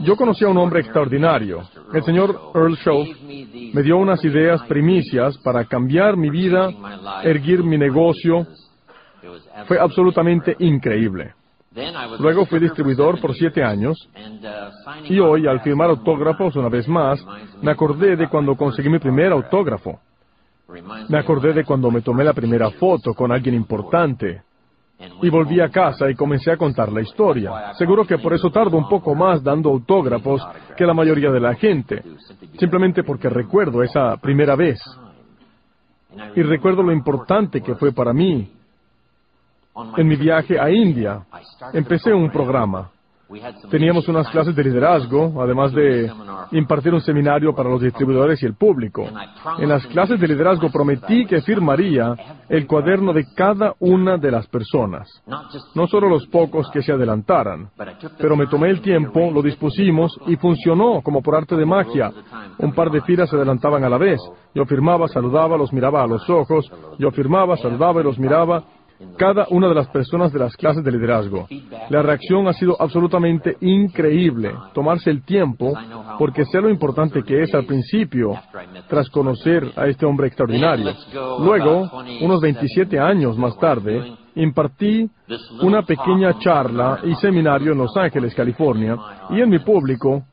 Yo 0.00 0.16
conocí 0.16 0.44
a 0.44 0.48
un 0.48 0.58
hombre 0.58 0.80
extraordinario. 0.80 1.62
El 1.92 2.02
señor 2.04 2.52
Earl 2.54 2.74
Shaw 2.76 3.04
me 3.72 3.82
dio 3.82 3.96
unas 3.96 4.24
ideas 4.24 4.62
primicias 4.64 5.38
para 5.38 5.64
cambiar 5.64 6.16
mi 6.16 6.30
vida, 6.30 6.70
erguir 7.22 7.62
mi 7.62 7.78
negocio. 7.78 8.46
Fue 9.66 9.78
absolutamente 9.78 10.56
increíble. 10.58 11.34
Luego 12.20 12.46
fui 12.46 12.60
distribuidor 12.60 13.20
por 13.20 13.34
siete 13.34 13.62
años 13.62 14.08
y 15.08 15.18
hoy, 15.18 15.46
al 15.46 15.60
firmar 15.60 15.90
autógrafos 15.90 16.54
una 16.54 16.68
vez 16.68 16.86
más, 16.86 17.24
me 17.60 17.72
acordé 17.72 18.16
de 18.16 18.28
cuando 18.28 18.54
conseguí 18.56 18.88
mi 18.88 19.00
primer 19.00 19.32
autógrafo. 19.32 19.98
Me 21.08 21.18
acordé 21.18 21.52
de 21.52 21.64
cuando 21.64 21.90
me 21.90 22.00
tomé 22.00 22.24
la 22.24 22.32
primera 22.32 22.70
foto 22.70 23.12
con 23.12 23.32
alguien 23.32 23.54
importante. 23.54 24.42
Y 25.22 25.28
volví 25.28 25.60
a 25.60 25.68
casa 25.68 26.08
y 26.08 26.14
comencé 26.14 26.52
a 26.52 26.56
contar 26.56 26.92
la 26.92 27.00
historia. 27.00 27.74
Seguro 27.74 28.06
que 28.06 28.18
por 28.18 28.32
eso 28.32 28.50
tardo 28.50 28.76
un 28.76 28.88
poco 28.88 29.14
más 29.14 29.42
dando 29.42 29.70
autógrafos 29.70 30.46
que 30.76 30.86
la 30.86 30.94
mayoría 30.94 31.30
de 31.30 31.40
la 31.40 31.54
gente. 31.54 32.02
Simplemente 32.58 33.02
porque 33.02 33.28
recuerdo 33.28 33.82
esa 33.82 34.16
primera 34.16 34.54
vez. 34.54 34.78
Y 36.36 36.42
recuerdo 36.42 36.82
lo 36.82 36.92
importante 36.92 37.60
que 37.60 37.74
fue 37.74 37.92
para 37.92 38.12
mí. 38.12 38.50
En 39.96 40.06
mi 40.06 40.14
viaje 40.14 40.58
a 40.58 40.70
India, 40.70 41.24
empecé 41.72 42.14
un 42.14 42.30
programa. 42.30 42.90
Teníamos 43.70 44.06
unas 44.08 44.28
clases 44.28 44.54
de 44.54 44.64
liderazgo, 44.64 45.42
además 45.42 45.72
de 45.72 46.10
impartir 46.52 46.92
un 46.92 47.00
seminario 47.00 47.54
para 47.54 47.70
los 47.70 47.80
distribuidores 47.80 48.42
y 48.42 48.46
el 48.46 48.54
público. 48.54 49.08
En 49.58 49.68
las 49.68 49.86
clases 49.86 50.20
de 50.20 50.28
liderazgo 50.28 50.70
prometí 50.70 51.24
que 51.26 51.40
firmaría 51.40 52.14
el 52.48 52.66
cuaderno 52.66 53.12
de 53.12 53.24
cada 53.34 53.74
una 53.80 54.18
de 54.18 54.30
las 54.30 54.46
personas, 54.48 55.08
no 55.74 55.86
solo 55.86 56.08
los 56.08 56.26
pocos 56.26 56.70
que 56.70 56.82
se 56.82 56.92
adelantaran, 56.92 57.70
pero 58.18 58.36
me 58.36 58.46
tomé 58.46 58.70
el 58.70 58.80
tiempo, 58.80 59.30
lo 59.30 59.42
dispusimos 59.42 60.18
y 60.26 60.36
funcionó 60.36 61.00
como 61.02 61.22
por 61.22 61.34
arte 61.34 61.56
de 61.56 61.64
magia. 61.64 62.12
Un 62.58 62.72
par 62.72 62.90
de 62.90 63.00
filas 63.02 63.30
se 63.30 63.36
adelantaban 63.36 63.84
a 63.84 63.88
la 63.88 63.98
vez. 63.98 64.20
Yo 64.54 64.64
firmaba, 64.66 65.08
saludaba, 65.08 65.56
los 65.56 65.72
miraba 65.72 66.02
a 66.02 66.06
los 66.06 66.28
ojos, 66.30 66.70
yo 66.98 67.10
firmaba, 67.10 67.56
saludaba 67.56 68.00
y 68.00 68.04
los 68.04 68.18
miraba 68.18 68.62
cada 69.16 69.46
una 69.50 69.68
de 69.68 69.74
las 69.74 69.88
personas 69.88 70.32
de 70.32 70.38
las 70.38 70.56
clases 70.56 70.84
de 70.84 70.92
liderazgo. 70.92 71.46
La 71.90 72.02
reacción 72.02 72.46
ha 72.48 72.52
sido 72.52 72.76
absolutamente 72.80 73.56
increíble. 73.60 74.52
Tomarse 74.72 75.10
el 75.10 75.22
tiempo, 75.22 75.72
porque 76.18 76.44
sé 76.44 76.60
lo 76.60 76.70
importante 76.70 77.22
que 77.22 77.42
es 77.42 77.54
al 77.54 77.64
principio, 77.64 78.34
tras 78.88 79.08
conocer 79.10 79.72
a 79.76 79.86
este 79.86 80.06
hombre 80.06 80.28
extraordinario. 80.28 80.92
Luego, 81.40 81.90
unos 82.22 82.40
27 82.40 82.98
años 82.98 83.36
más 83.38 83.58
tarde, 83.58 84.14
impartí 84.36 85.08
una 85.62 85.82
pequeña 85.82 86.38
charla 86.38 87.00
y 87.04 87.14
seminario 87.16 87.72
en 87.72 87.78
Los 87.78 87.96
Ángeles, 87.96 88.34
California, 88.34 88.96
y 89.30 89.40
en 89.40 89.48
mi 89.48 89.58
público 89.60 90.24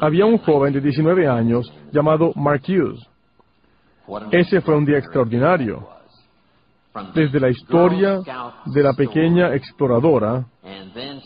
había 0.00 0.26
un 0.26 0.38
joven 0.38 0.72
de 0.72 0.80
19 0.80 1.26
años 1.28 1.72
llamado 1.92 2.32
Mark 2.34 2.62
Hughes. 2.66 3.00
Ese 4.30 4.60
fue 4.60 4.76
un 4.76 4.84
día 4.84 4.98
extraordinario 4.98 5.93
desde 7.14 7.40
la 7.40 7.50
historia 7.50 8.20
de 8.66 8.82
la 8.82 8.92
pequeña 8.92 9.54
exploradora 9.54 10.46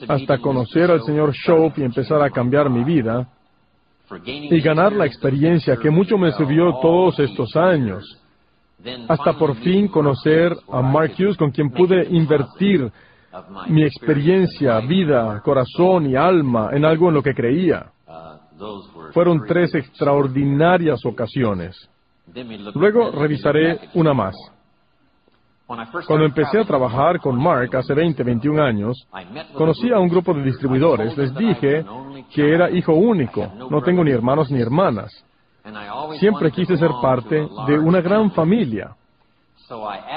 hasta 0.09 0.39
conocer 0.39 0.91
al 0.91 1.03
señor 1.03 1.33
Shope 1.33 1.81
y 1.81 1.85
empezar 1.85 2.23
a 2.23 2.31
cambiar 2.31 2.71
mi 2.71 2.85
vida 2.85 3.29
y 4.25 4.61
ganar 4.61 4.93
la 4.93 5.05
experiencia 5.05 5.77
que 5.77 5.91
mucho 5.91 6.17
me 6.17 6.33
sirvió 6.33 6.79
todos 6.81 7.19
estos 7.19 7.55
años, 7.57 8.05
hasta 9.09 9.35
por 9.35 9.57
fin 9.57 9.89
conocer 9.89 10.57
a 10.73 10.81
Mark 10.81 11.13
Hughes 11.19 11.37
con 11.37 11.51
quien 11.51 11.71
pude 11.71 12.07
invertir 12.11 12.91
mi 13.69 13.83
experiencia, 13.85 14.81
vida, 14.81 15.43
corazón 15.45 16.09
y 16.09 16.17
alma 16.17 16.71
en 16.73 16.87
algo 16.87 17.09
en 17.09 17.15
lo 17.15 17.23
que 17.23 17.35
creía. 17.35 17.87
Fueron 19.13 19.45
tres 19.47 19.75
extraordinarias 19.75 21.05
ocasiones. 21.05 21.89
Luego 22.75 23.11
revisaré 23.11 23.79
una 23.95 24.15
más. 24.15 24.35
Cuando 26.07 26.25
empecé 26.25 26.61
a 26.61 26.65
trabajar 26.65 27.21
con 27.21 27.37
Mark 27.37 27.77
hace 27.77 27.93
20, 27.93 28.23
21 28.23 28.63
años, 28.63 29.07
conocí 29.53 29.93
a 29.93 29.99
un 29.99 30.09
grupo 30.09 30.33
de 30.33 30.43
distribuidores. 30.43 31.15
Les 31.17 31.35
dije 31.35 31.85
que 32.33 32.55
era 32.55 32.71
hijo 32.71 32.95
único, 32.95 33.47
no 33.71 33.83
tengo 33.83 34.03
ni 34.03 34.11
hermanos 34.11 34.51
ni 34.51 34.63
hermanas. 34.63 35.13
Siempre 36.19 36.51
quise 36.51 36.79
ser 36.79 36.91
parte 37.03 37.47
de 37.67 37.79
una 37.79 38.01
gran 38.01 38.31
familia. 38.31 38.95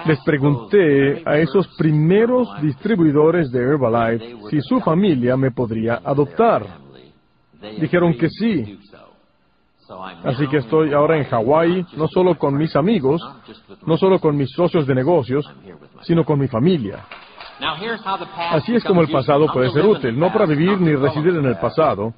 Les 0.06 0.24
pregunté 0.24 1.22
a 1.26 1.38
esos 1.38 1.68
primeros 1.78 2.48
distribuidores 2.62 3.52
de 3.52 3.60
Herbalife 3.60 4.38
si 4.50 4.62
su 4.62 4.80
familia 4.80 5.36
me 5.36 5.52
podría 5.52 6.00
adoptar. 6.02 6.66
Dijeron 7.78 8.14
que 8.14 8.30
sí. 8.30 8.80
Así 10.24 10.48
que 10.48 10.58
estoy 10.58 10.94
ahora 10.94 11.18
en 11.18 11.26
Hawái, 11.26 11.86
no 11.98 12.08
solo 12.08 12.38
con 12.38 12.56
mis 12.56 12.76
amigos, 12.76 13.22
no 13.86 13.98
solo 13.98 14.20
con 14.20 14.36
mis 14.36 14.52
socios 14.52 14.86
de 14.88 14.96
negocios, 14.96 15.50
sino 16.02 16.24
con 16.24 16.40
mi 16.40 16.48
familia. 16.48 17.06
Así 18.52 18.76
es 18.76 18.84
como 18.84 19.02
el 19.02 19.10
pasado 19.10 19.48
puede 19.52 19.70
ser 19.72 19.86
útil, 19.86 20.18
no 20.18 20.32
para 20.32 20.46
vivir 20.46 20.80
ni 20.80 20.96
residir 20.96 21.36
en 21.36 21.46
el 21.46 21.58
pasado, 21.58 22.14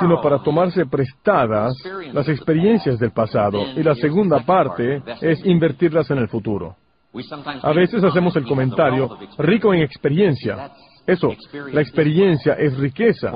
sino 0.00 0.20
para 0.20 0.42
tomarse 0.42 0.86
prestadas 0.86 1.74
las 2.12 2.28
experiencias 2.28 2.98
del 2.98 3.12
pasado. 3.12 3.62
Y 3.76 3.82
la 3.82 3.94
segunda 3.94 4.40
parte 4.40 5.02
es 5.20 5.44
invertirlas 5.44 6.10
en 6.10 6.18
el 6.18 6.28
futuro. 6.28 6.76
A 7.62 7.72
veces 7.72 8.04
hacemos 8.04 8.36
el 8.36 8.46
comentario, 8.46 9.16
rico 9.38 9.72
en 9.72 9.82
experiencia. 9.82 10.70
Eso, 11.06 11.28
la 11.72 11.80
experiencia 11.80 12.54
es 12.54 12.76
riqueza. 12.76 13.32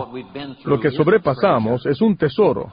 Lo 0.64 0.81
que 0.81 0.91
sobrepasamos 0.91 1.86
es 1.86 2.00
un 2.00 2.16
tesoro. 2.16 2.69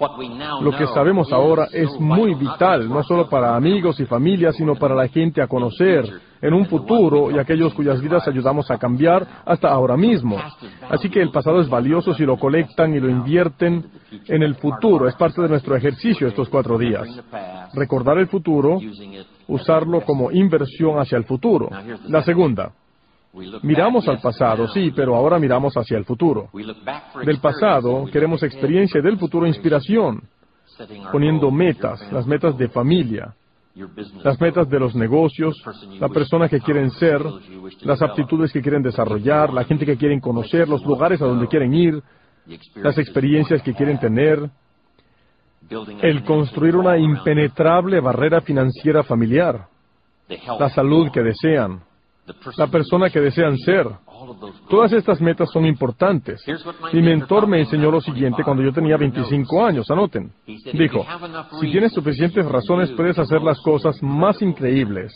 Lo 0.61 0.71
que 0.71 0.87
sabemos 0.87 1.31
ahora 1.31 1.67
es 1.71 1.89
muy 1.99 2.33
vital, 2.33 2.89
no 2.89 3.03
solo 3.03 3.29
para 3.29 3.55
amigos 3.55 3.99
y 3.99 4.05
familia, 4.05 4.51
sino 4.51 4.75
para 4.75 4.95
la 4.95 5.07
gente 5.07 5.41
a 5.41 5.47
conocer 5.47 6.09
en 6.41 6.53
un 6.53 6.65
futuro 6.65 7.31
y 7.31 7.39
aquellos 7.39 7.73
cuyas 7.73 8.01
vidas 8.01 8.27
ayudamos 8.27 8.69
a 8.71 8.77
cambiar 8.77 9.27
hasta 9.45 9.69
ahora 9.69 9.97
mismo. 9.97 10.37
Así 10.89 11.09
que 11.09 11.21
el 11.21 11.31
pasado 11.31 11.61
es 11.61 11.69
valioso 11.69 12.13
si 12.13 12.23
lo 12.23 12.37
colectan 12.37 12.93
y 12.93 12.99
lo 12.99 13.09
invierten 13.09 13.85
en 14.27 14.43
el 14.43 14.55
futuro. 14.55 15.07
Es 15.07 15.15
parte 15.15 15.41
de 15.41 15.49
nuestro 15.49 15.75
ejercicio 15.75 16.27
estos 16.27 16.49
cuatro 16.49 16.77
días. 16.77 17.07
Recordar 17.73 18.17
el 18.17 18.27
futuro, 18.27 18.79
usarlo 19.47 20.01
como 20.01 20.31
inversión 20.31 20.99
hacia 20.99 21.17
el 21.17 21.25
futuro. 21.25 21.69
La 22.07 22.23
segunda. 22.23 22.71
Miramos 23.61 24.07
al 24.07 24.19
pasado, 24.19 24.67
sí, 24.67 24.91
pero 24.95 25.15
ahora 25.15 25.37
miramos 25.39 25.75
hacia 25.75 25.97
el 25.97 26.05
futuro. 26.05 26.49
Del 27.23 27.39
pasado 27.39 28.05
queremos 28.11 28.41
experiencia, 28.43 29.01
del 29.01 29.17
futuro 29.17 29.45
inspiración, 29.45 30.23
poniendo 31.11 31.51
metas, 31.51 32.11
las 32.11 32.25
metas 32.25 32.57
de 32.57 32.69
familia, 32.69 33.33
las 34.23 34.39
metas 34.41 34.69
de 34.69 34.79
los 34.79 34.95
negocios, 34.95 35.55
la 35.99 36.09
persona 36.09 36.49
que 36.49 36.59
quieren 36.59 36.89
ser, 36.91 37.21
las 37.81 38.01
aptitudes 38.01 38.51
que 38.51 38.61
quieren 38.61 38.81
desarrollar, 38.81 39.53
la 39.53 39.65
gente 39.65 39.85
que 39.85 39.97
quieren 39.97 40.19
conocer, 40.19 40.67
los 40.67 40.83
lugares 40.83 41.21
a 41.21 41.25
donde 41.25 41.47
quieren 41.47 41.73
ir, 41.73 42.01
las 42.75 42.97
experiencias 42.97 43.61
que 43.61 43.73
quieren 43.73 43.99
tener, 43.99 44.49
el 46.01 46.23
construir 46.23 46.75
una 46.75 46.97
impenetrable 46.97 47.99
barrera 47.99 48.41
financiera 48.41 49.03
familiar, 49.03 49.67
la 50.59 50.69
salud 50.69 51.11
que 51.11 51.21
desean, 51.21 51.81
la 52.57 52.67
persona 52.67 53.09
que 53.09 53.21
desean 53.21 53.57
ser. 53.57 53.87
Todas 54.69 54.91
estas 54.93 55.21
metas 55.21 55.49
son 55.51 55.65
importantes. 55.65 56.43
Mi 56.93 57.01
mentor 57.01 57.47
me 57.47 57.59
enseñó 57.59 57.91
lo 57.91 58.01
siguiente 58.01 58.43
cuando 58.43 58.63
yo 58.63 58.73
tenía 58.73 58.97
25 58.97 59.65
años, 59.65 59.89
anoten. 59.89 60.31
Dijo, 60.45 61.05
si 61.59 61.71
tienes 61.71 61.93
suficientes 61.93 62.45
razones 62.45 62.91
puedes 62.91 63.17
hacer 63.17 63.41
las 63.41 63.59
cosas 63.61 64.01
más 64.01 64.41
increíbles. 64.41 65.13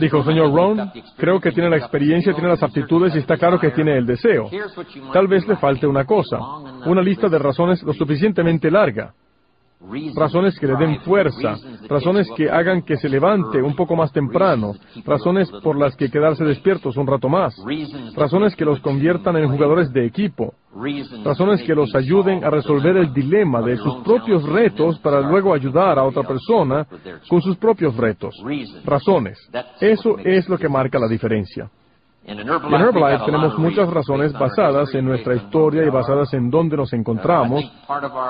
Dijo, 0.00 0.22
señor 0.22 0.54
Ron, 0.54 0.92
creo 1.16 1.40
que 1.40 1.50
tiene 1.50 1.68
la 1.68 1.78
experiencia, 1.78 2.32
tiene 2.32 2.48
las 2.48 2.62
aptitudes 2.62 3.14
y 3.16 3.18
está 3.18 3.36
claro 3.36 3.58
que 3.58 3.70
tiene 3.70 3.98
el 3.98 4.06
deseo. 4.06 4.48
Tal 5.12 5.26
vez 5.26 5.46
le 5.48 5.56
falte 5.56 5.86
una 5.86 6.04
cosa, 6.04 6.38
una 6.86 7.02
lista 7.02 7.28
de 7.28 7.38
razones 7.38 7.82
lo 7.82 7.92
suficientemente 7.92 8.70
larga 8.70 9.12
razones 10.14 10.58
que 10.58 10.66
le 10.66 10.76
den 10.76 11.00
fuerza, 11.00 11.56
razones 11.88 12.28
que 12.36 12.50
hagan 12.50 12.82
que 12.82 12.96
se 12.96 13.08
levante 13.08 13.62
un 13.62 13.74
poco 13.74 13.96
más 13.96 14.12
temprano, 14.12 14.74
razones 15.04 15.50
por 15.62 15.78
las 15.78 15.96
que 15.96 16.10
quedarse 16.10 16.44
despiertos 16.44 16.96
un 16.96 17.06
rato 17.06 17.28
más, 17.28 17.54
razones 18.14 18.54
que 18.56 18.64
los 18.64 18.80
conviertan 18.80 19.36
en 19.36 19.50
jugadores 19.50 19.92
de 19.92 20.06
equipo, 20.06 20.54
razones 21.24 21.62
que 21.62 21.74
los 21.74 21.94
ayuden 21.94 22.44
a 22.44 22.50
resolver 22.50 22.96
el 22.96 23.12
dilema 23.12 23.62
de 23.62 23.76
sus 23.76 23.96
propios 23.96 24.42
retos 24.44 24.98
para 25.00 25.20
luego 25.20 25.54
ayudar 25.54 25.98
a 25.98 26.04
otra 26.04 26.22
persona 26.22 26.86
con 27.28 27.42
sus 27.42 27.56
propios 27.56 27.96
retos. 27.96 28.34
Razones. 28.84 29.38
Eso 29.80 30.18
es 30.18 30.48
lo 30.48 30.58
que 30.58 30.68
marca 30.68 30.98
la 30.98 31.08
diferencia. 31.08 31.70
En 32.26 32.38
Herbalife 32.38 33.24
tenemos 33.26 33.58
muchas 33.58 33.88
razones 33.90 34.32
basadas 34.32 34.94
en 34.94 35.04
nuestra 35.04 35.34
historia 35.34 35.84
y 35.84 35.90
basadas 35.90 36.32
en 36.32 36.48
dónde 36.50 36.76
nos 36.76 36.92
encontramos. 36.94 37.70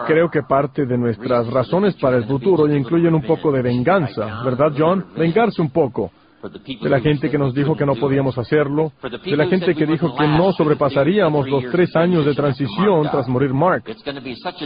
Creo 0.06 0.28
que 0.28 0.42
parte 0.42 0.84
de 0.84 0.98
nuestras 0.98 1.46
razones 1.50 1.94
para 1.96 2.16
el 2.16 2.24
futuro 2.24 2.66
incluyen 2.66 3.14
un 3.14 3.22
poco 3.22 3.52
de 3.52 3.62
venganza, 3.62 4.42
¿verdad, 4.44 4.72
John? 4.76 5.04
Vengarse 5.16 5.62
un 5.62 5.70
poco. 5.70 6.10
de 6.42 6.90
la 6.90 7.00
gente 7.00 7.30
que 7.30 7.38
nos 7.38 7.54
dijo 7.54 7.74
que 7.74 7.86
no 7.86 7.94
podíamos 7.94 8.36
hacerlo, 8.36 8.92
de 9.02 9.36
la 9.36 9.46
gente 9.46 9.74
que 9.74 9.86
dijo 9.86 10.14
que 10.14 10.26
no 10.26 10.52
sobrepasaríamos 10.52 11.48
los 11.48 11.70
tres 11.70 11.96
años 11.96 12.26
de 12.26 12.34
transición 12.34 13.08
tras 13.10 13.26
morir 13.28 13.54
Mark. 13.54 13.84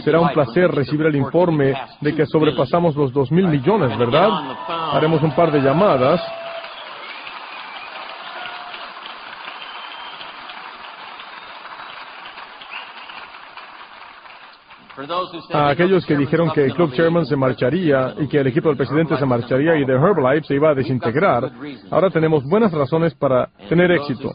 Será 0.03 0.19
un 0.19 0.29
placer 0.29 0.69
recibir 0.71 1.05
el 1.05 1.15
informe 1.15 1.73
de 2.01 2.15
que 2.15 2.25
sobrepasamos 2.25 2.95
los 2.97 3.13
dos 3.13 3.31
mil 3.31 3.47
millones, 3.47 3.97
¿verdad? 3.97 4.29
Haremos 4.91 5.21
un 5.23 5.33
par 5.33 5.51
de 5.51 5.61
llamadas. 5.61 6.19
A 15.53 15.69
aquellos 15.69 16.05
que 16.05 16.17
dijeron 16.17 16.51
que 16.51 16.65
el 16.65 16.73
Club 16.73 16.93
Chairman 16.93 17.25
se 17.25 17.35
marcharía 17.35 18.15
y 18.19 18.27
que 18.27 18.39
el 18.39 18.47
equipo 18.47 18.69
del 18.69 18.77
presidente 18.77 19.17
se 19.17 19.25
marcharía 19.25 19.75
y 19.77 19.85
de 19.85 19.93
Herbalife 19.93 20.47
se 20.47 20.55
iba 20.55 20.71
a 20.71 20.73
desintegrar, 20.73 21.51
ahora 21.89 22.09
tenemos 22.09 22.43
buenas 22.43 22.71
razones 22.71 23.13
para 23.15 23.49
tener 23.69 23.91
éxito. 23.91 24.31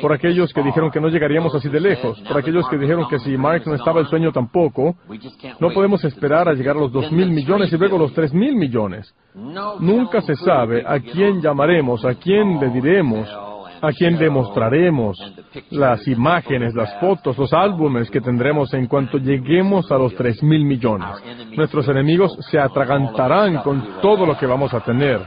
Por 0.00 0.12
aquellos 0.12 0.52
que 0.52 0.62
dijeron 0.62 0.90
que 0.90 1.00
no 1.00 1.08
llegaríamos 1.08 1.54
así 1.54 1.68
de 1.68 1.80
lejos, 1.80 2.20
por 2.20 2.38
aquellos 2.38 2.68
que 2.68 2.78
dijeron 2.78 3.08
que 3.08 3.18
si 3.20 3.36
Mark 3.36 3.62
no 3.66 3.74
estaba 3.74 4.00
el 4.00 4.06
sueño 4.06 4.30
tampoco, 4.32 4.94
no 5.58 5.70
podemos 5.70 6.04
esperar 6.04 6.48
a 6.48 6.54
llegar 6.54 6.76
a 6.76 6.80
los 6.80 6.92
dos 6.92 7.10
mil 7.10 7.30
millones 7.30 7.72
y 7.72 7.76
luego 7.76 7.98
los 7.98 8.12
tres 8.12 8.32
mil 8.32 8.54
millones. 8.54 9.12
Nunca 9.80 10.20
se 10.20 10.34
sabe 10.36 10.84
a 10.86 11.00
quién 11.00 11.40
llamaremos, 11.40 12.04
a 12.04 12.14
quién 12.14 12.60
le 12.60 12.70
diremos 12.70 13.28
a 13.80 13.92
quien 13.92 14.18
demostraremos 14.18 15.18
las 15.70 16.06
imágenes, 16.08 16.74
las 16.74 16.98
fotos, 17.00 17.36
los 17.38 17.52
álbumes 17.52 18.10
que 18.10 18.20
tendremos 18.20 18.72
en 18.74 18.86
cuanto 18.86 19.18
lleguemos 19.18 19.90
a 19.90 19.98
los 19.98 20.14
tres 20.14 20.42
mil 20.42 20.64
millones. 20.64 21.08
Nuestros 21.56 21.88
enemigos 21.88 22.36
se 22.50 22.58
atragantarán 22.58 23.58
con 23.62 24.00
todo 24.00 24.26
lo 24.26 24.36
que 24.36 24.46
vamos 24.46 24.72
a 24.74 24.80
tener. 24.80 25.20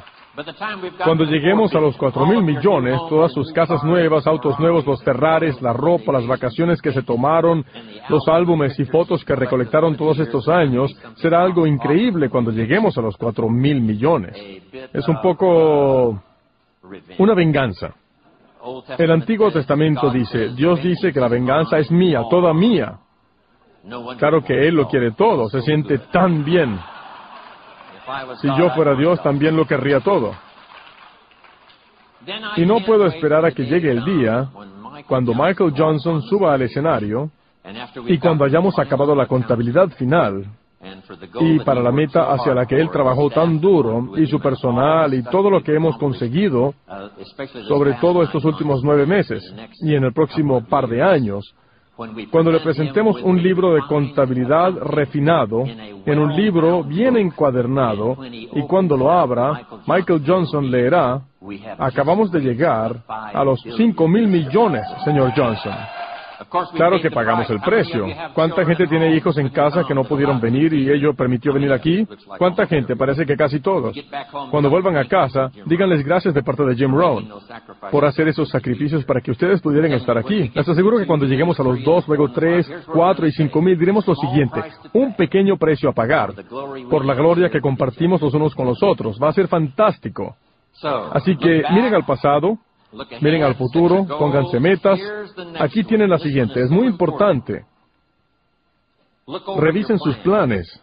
Cuando 1.03 1.25
lleguemos 1.25 1.75
a 1.75 1.79
los 1.81 1.97
cuatro 1.97 2.25
mil 2.25 2.41
millones, 2.41 2.97
todas 3.09 3.33
sus 3.33 3.51
casas 3.51 3.83
nuevas, 3.83 4.25
autos 4.25 4.57
nuevos, 4.59 4.85
los 4.85 5.03
Ferraris, 5.03 5.61
la 5.61 5.73
ropa, 5.73 6.13
las 6.13 6.25
vacaciones 6.25 6.81
que 6.81 6.93
se 6.93 7.01
tomaron, 7.01 7.65
los 8.07 8.25
álbumes 8.29 8.79
y 8.79 8.85
fotos 8.85 9.25
que 9.25 9.35
recolectaron 9.35 9.97
todos 9.97 10.19
estos 10.19 10.47
años, 10.47 10.95
será 11.15 11.43
algo 11.43 11.67
increíble 11.67 12.29
cuando 12.29 12.51
lleguemos 12.51 12.97
a 12.97 13.01
los 13.01 13.17
cuatro 13.17 13.49
mil 13.49 13.81
millones. 13.81 14.37
Es 14.93 15.05
un 15.09 15.21
poco 15.21 16.23
una 17.17 17.33
venganza. 17.33 17.93
El 18.97 19.11
Antiguo 19.11 19.51
Testamento 19.51 20.09
dice, 20.11 20.49
Dios 20.49 20.81
dice 20.81 21.11
que 21.11 21.19
la 21.19 21.27
venganza 21.27 21.77
es 21.77 21.89
mía, 21.89 22.21
toda 22.29 22.53
mía. 22.53 22.97
Claro 24.17 24.43
que 24.43 24.67
Él 24.67 24.75
lo 24.75 24.87
quiere 24.87 25.11
todo, 25.11 25.49
se 25.49 25.61
siente 25.61 25.97
tan 25.97 26.43
bien. 26.43 26.79
Si 28.41 28.47
yo 28.57 28.69
fuera 28.71 28.95
Dios, 28.95 29.21
también 29.23 29.55
lo 29.55 29.65
querría 29.65 29.99
todo. 29.99 30.33
Y 32.55 32.65
no 32.65 32.79
puedo 32.81 33.07
esperar 33.07 33.45
a 33.45 33.51
que 33.51 33.63
llegue 33.63 33.91
el 33.91 34.03
día 34.05 34.49
cuando 35.07 35.33
Michael 35.33 35.73
Johnson 35.75 36.21
suba 36.21 36.53
al 36.53 36.61
escenario 36.61 37.31
y 38.05 38.17
cuando 38.19 38.45
hayamos 38.45 38.77
acabado 38.77 39.15
la 39.15 39.25
contabilidad 39.25 39.89
final 39.89 40.45
y 41.39 41.59
para 41.59 41.81
la 41.81 41.91
meta 41.91 42.31
hacia 42.31 42.53
la 42.53 42.65
que 42.65 42.79
él 42.79 42.89
trabajó 42.89 43.29
tan 43.29 43.59
duro 43.59 44.17
y 44.17 44.25
su 44.27 44.39
personal 44.39 45.13
y 45.13 45.23
todo 45.23 45.49
lo 45.49 45.61
que 45.61 45.75
hemos 45.75 45.97
conseguido, 45.97 46.73
sobre 47.67 47.93
todo 47.95 48.23
estos 48.23 48.43
últimos 48.45 48.83
nueve 48.83 49.05
meses 49.05 49.43
y 49.81 49.95
en 49.95 50.05
el 50.05 50.13
próximo 50.13 50.63
par 50.65 50.87
de 50.87 51.01
años, 51.01 51.53
cuando 52.31 52.51
le 52.51 52.61
presentemos 52.61 53.21
un 53.21 53.41
libro 53.43 53.75
de 53.75 53.81
contabilidad 53.81 54.71
refinado, 54.71 55.63
en 55.65 56.19
un 56.19 56.35
libro 56.35 56.83
bien 56.83 57.15
encuadernado, 57.17 58.17
y 58.23 58.61
cuando 58.63 58.97
lo 58.97 59.11
abra, 59.11 59.67
Michael 59.85 60.23
Johnson 60.25 60.71
leerá, 60.71 61.21
acabamos 61.77 62.31
de 62.31 62.39
llegar 62.39 63.03
a 63.07 63.43
los 63.43 63.61
cinco 63.77 64.07
mil 64.07 64.27
millones, 64.27 64.83
señor 65.03 65.31
Johnson. 65.35 65.73
Claro 66.75 66.99
que 67.01 67.11
pagamos 67.11 67.49
el 67.49 67.59
precio. 67.61 68.05
¿Cuánta 68.33 68.65
gente 68.65 68.87
tiene 68.87 69.15
hijos 69.15 69.37
en 69.37 69.49
casa 69.49 69.83
que 69.87 69.93
no 69.93 70.03
pudieron 70.03 70.39
venir 70.39 70.73
y 70.73 70.89
ello 70.89 71.13
permitió 71.13 71.53
venir 71.53 71.71
aquí? 71.71 72.07
¿Cuánta 72.37 72.65
gente? 72.65 72.95
Parece 72.95 73.25
que 73.25 73.35
casi 73.35 73.59
todos. 73.59 73.95
Cuando 74.49 74.69
vuelvan 74.69 74.97
a 74.97 75.05
casa, 75.05 75.51
díganles 75.65 76.05
gracias 76.05 76.33
de 76.33 76.43
parte 76.43 76.63
de 76.63 76.75
Jim 76.75 76.93
Rohn 76.93 77.29
por 77.91 78.05
hacer 78.05 78.27
esos 78.27 78.49
sacrificios 78.49 79.03
para 79.05 79.21
que 79.21 79.31
ustedes 79.31 79.61
pudieran 79.61 79.91
estar 79.93 80.17
aquí. 80.17 80.51
Les 80.53 80.67
aseguro 80.67 80.97
que 80.97 81.05
cuando 81.05 81.25
lleguemos 81.25 81.59
a 81.59 81.63
los 81.63 81.83
dos, 81.83 82.07
luego 82.07 82.31
tres, 82.31 82.71
cuatro 82.87 83.27
y 83.27 83.31
cinco 83.31 83.61
mil, 83.61 83.77
diremos 83.77 84.07
lo 84.07 84.15
siguiente. 84.15 84.61
Un 84.93 85.15
pequeño 85.15 85.57
precio 85.57 85.89
a 85.89 85.93
pagar 85.93 86.33
por 86.89 87.05
la 87.05 87.13
gloria 87.13 87.49
que 87.49 87.61
compartimos 87.61 88.21
los 88.21 88.33
unos 88.33 88.55
con 88.55 88.65
los 88.65 88.81
otros. 88.81 89.19
Va 89.21 89.29
a 89.29 89.33
ser 89.33 89.47
fantástico. 89.47 90.35
Así 91.13 91.35
que 91.37 91.63
miren 91.71 91.93
al 91.93 92.05
pasado, 92.05 92.57
Miren 93.21 93.43
al 93.43 93.55
futuro, 93.55 94.05
pónganse 94.05 94.59
metas. 94.59 94.99
Aquí 95.59 95.83
tienen 95.83 96.09
la 96.09 96.19
siguiente, 96.19 96.61
es 96.61 96.69
muy 96.69 96.87
importante. 96.87 97.65
Revisen 99.57 99.99
sus 99.99 100.15
planes. 100.17 100.81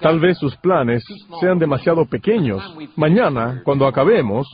Tal 0.00 0.20
vez 0.20 0.36
sus 0.38 0.54
planes 0.56 1.02
sean 1.40 1.58
demasiado 1.58 2.04
pequeños. 2.04 2.62
Mañana, 2.94 3.62
cuando 3.64 3.86
acabemos, 3.86 4.46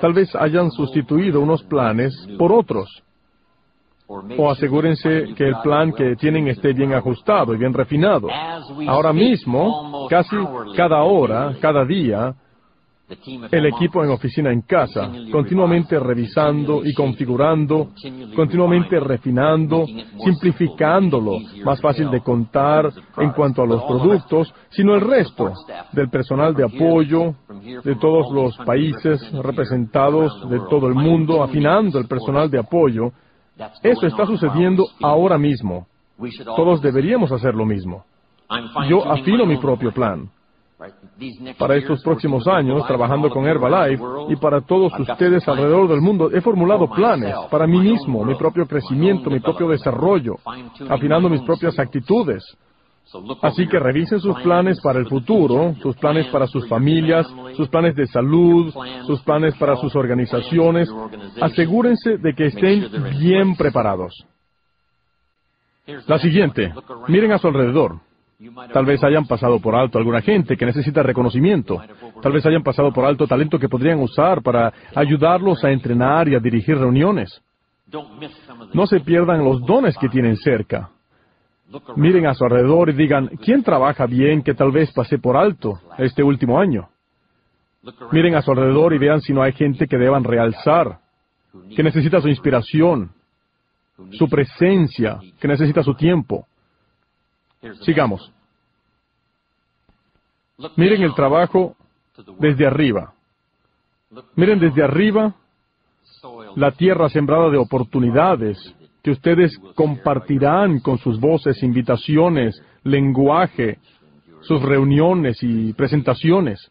tal 0.00 0.12
vez 0.14 0.34
hayan 0.34 0.70
sustituido 0.72 1.40
unos 1.40 1.62
planes 1.62 2.12
por 2.38 2.52
otros. 2.52 3.02
O 4.08 4.50
asegúrense 4.50 5.34
que 5.36 5.46
el 5.46 5.56
plan 5.62 5.92
que 5.92 6.16
tienen 6.16 6.48
esté 6.48 6.72
bien 6.72 6.94
ajustado 6.94 7.54
y 7.54 7.58
bien 7.58 7.74
refinado. 7.74 8.28
Ahora 8.88 9.12
mismo, 9.12 10.08
casi 10.08 10.36
cada 10.74 11.02
hora, 11.02 11.54
cada 11.60 11.84
día, 11.84 12.34
el 13.50 13.66
equipo 13.66 14.04
en 14.04 14.10
oficina 14.10 14.52
en 14.52 14.60
casa, 14.62 15.10
continuamente 15.32 15.98
revisando 15.98 16.84
y 16.84 16.92
configurando, 16.92 17.92
continuamente 18.36 19.00
refinando, 19.00 19.86
simplificándolo, 20.24 21.38
más 21.64 21.80
fácil 21.80 22.10
de 22.10 22.20
contar 22.20 22.92
en 23.16 23.30
cuanto 23.30 23.62
a 23.62 23.66
los 23.66 23.82
productos, 23.84 24.52
sino 24.70 24.94
el 24.94 25.00
resto 25.00 25.52
del 25.92 26.10
personal 26.10 26.54
de 26.54 26.64
apoyo 26.64 27.34
de 27.82 27.94
todos 27.96 28.30
los 28.30 28.56
países 28.58 29.32
representados 29.32 30.48
de 30.50 30.60
todo 30.68 30.88
el 30.88 30.94
mundo, 30.94 31.42
afinando 31.42 31.98
el 31.98 32.06
personal 32.06 32.50
de 32.50 32.58
apoyo. 32.58 33.12
Eso 33.82 34.06
está 34.06 34.26
sucediendo 34.26 34.84
ahora 35.02 35.38
mismo. 35.38 35.86
Todos 36.44 36.82
deberíamos 36.82 37.32
hacer 37.32 37.54
lo 37.54 37.64
mismo. 37.64 38.04
Yo 38.88 39.10
afino 39.10 39.46
mi 39.46 39.56
propio 39.56 39.92
plan 39.92 40.28
para 41.58 41.76
estos 41.76 42.02
próximos 42.02 42.46
años, 42.46 42.86
trabajando 42.86 43.30
con 43.30 43.46
Herbalife 43.46 44.02
y 44.28 44.36
para 44.36 44.60
todos 44.60 44.92
ustedes 44.98 45.46
alrededor 45.48 45.88
del 45.88 46.00
mundo, 46.00 46.30
he 46.32 46.40
formulado 46.40 46.88
planes 46.88 47.34
para 47.50 47.66
mí 47.66 47.80
mismo, 47.80 48.24
mi 48.24 48.36
propio 48.36 48.66
crecimiento, 48.66 49.28
mi 49.30 49.40
propio 49.40 49.68
desarrollo, 49.68 50.36
afinando 50.88 51.28
mis 51.28 51.42
propias 51.42 51.78
actitudes. 51.78 52.44
Así 53.42 53.66
que 53.66 53.78
revisen 53.78 54.20
sus 54.20 54.38
planes 54.40 54.80
para 54.82 54.98
el 54.98 55.08
futuro, 55.08 55.74
sus 55.82 55.96
planes 55.96 56.26
para 56.26 56.46
sus 56.46 56.68
familias, 56.68 57.26
sus 57.56 57.68
planes 57.68 57.96
de 57.96 58.06
salud, 58.06 58.72
sus 59.06 59.20
planes 59.22 59.56
para 59.56 59.76
sus 59.76 59.96
organizaciones. 59.96 60.92
Asegúrense 61.40 62.18
de 62.18 62.34
que 62.34 62.46
estén 62.46 62.86
bien 63.18 63.56
preparados. 63.56 64.14
La 66.06 66.18
siguiente, 66.18 66.72
miren 67.08 67.32
a 67.32 67.38
su 67.38 67.46
alrededor. 67.46 67.98
Tal 68.72 68.86
vez 68.86 69.02
hayan 69.02 69.26
pasado 69.26 69.58
por 69.58 69.74
alto 69.74 69.98
alguna 69.98 70.22
gente 70.22 70.56
que 70.56 70.64
necesita 70.64 71.02
reconocimiento. 71.02 71.82
Tal 72.22 72.32
vez 72.32 72.46
hayan 72.46 72.62
pasado 72.62 72.92
por 72.92 73.04
alto 73.04 73.26
talento 73.26 73.58
que 73.58 73.68
podrían 73.68 73.98
usar 73.98 74.42
para 74.42 74.72
ayudarlos 74.94 75.64
a 75.64 75.72
entrenar 75.72 76.28
y 76.28 76.36
a 76.36 76.38
dirigir 76.38 76.78
reuniones. 76.78 77.42
No 78.74 78.86
se 78.86 79.00
pierdan 79.00 79.44
los 79.44 79.60
dones 79.66 79.96
que 79.98 80.08
tienen 80.08 80.36
cerca. 80.36 80.90
Miren 81.96 82.26
a 82.26 82.34
su 82.34 82.44
alrededor 82.44 82.90
y 82.90 82.92
digan, 82.92 83.28
¿quién 83.42 83.64
trabaja 83.64 84.06
bien 84.06 84.42
que 84.42 84.54
tal 84.54 84.70
vez 84.70 84.92
pase 84.92 85.18
por 85.18 85.36
alto 85.36 85.80
este 85.98 86.22
último 86.22 86.60
año? 86.60 86.88
Miren 88.12 88.36
a 88.36 88.42
su 88.42 88.52
alrededor 88.52 88.94
y 88.94 88.98
vean 88.98 89.20
si 89.20 89.32
no 89.32 89.42
hay 89.42 89.52
gente 89.52 89.88
que 89.88 89.98
deban 89.98 90.22
realzar, 90.22 90.98
que 91.74 91.82
necesita 91.82 92.20
su 92.20 92.28
inspiración, 92.28 93.10
su 94.12 94.28
presencia, 94.28 95.18
que 95.40 95.48
necesita 95.48 95.82
su 95.82 95.94
tiempo. 95.94 96.46
Sigamos. 97.82 98.32
Miren 100.76 101.02
el 101.02 101.14
trabajo 101.14 101.76
desde 102.38 102.66
arriba. 102.66 103.12
Miren 104.34 104.58
desde 104.58 104.82
arriba 104.82 105.34
la 106.56 106.72
tierra 106.72 107.08
sembrada 107.08 107.50
de 107.50 107.58
oportunidades 107.58 108.74
que 109.02 109.12
ustedes 109.12 109.56
compartirán 109.74 110.80
con 110.80 110.98
sus 110.98 111.20
voces, 111.20 111.62
invitaciones, 111.62 112.60
lenguaje, 112.82 113.78
sus 114.40 114.60
reuniones 114.62 115.38
y 115.42 115.72
presentaciones. 115.72 116.70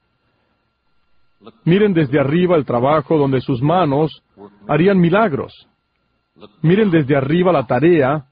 Miren 1.64 1.94
desde 1.94 2.20
arriba 2.20 2.56
el 2.56 2.66
trabajo 2.66 3.18
donde 3.18 3.42
sus 3.42 3.62
manos 3.62 4.24
harían 4.68 5.00
milagros. 5.00 5.54
Miren 6.62 6.92
desde 6.92 7.16
arriba 7.16 7.52
la 7.52 7.66
tarea 7.66 8.26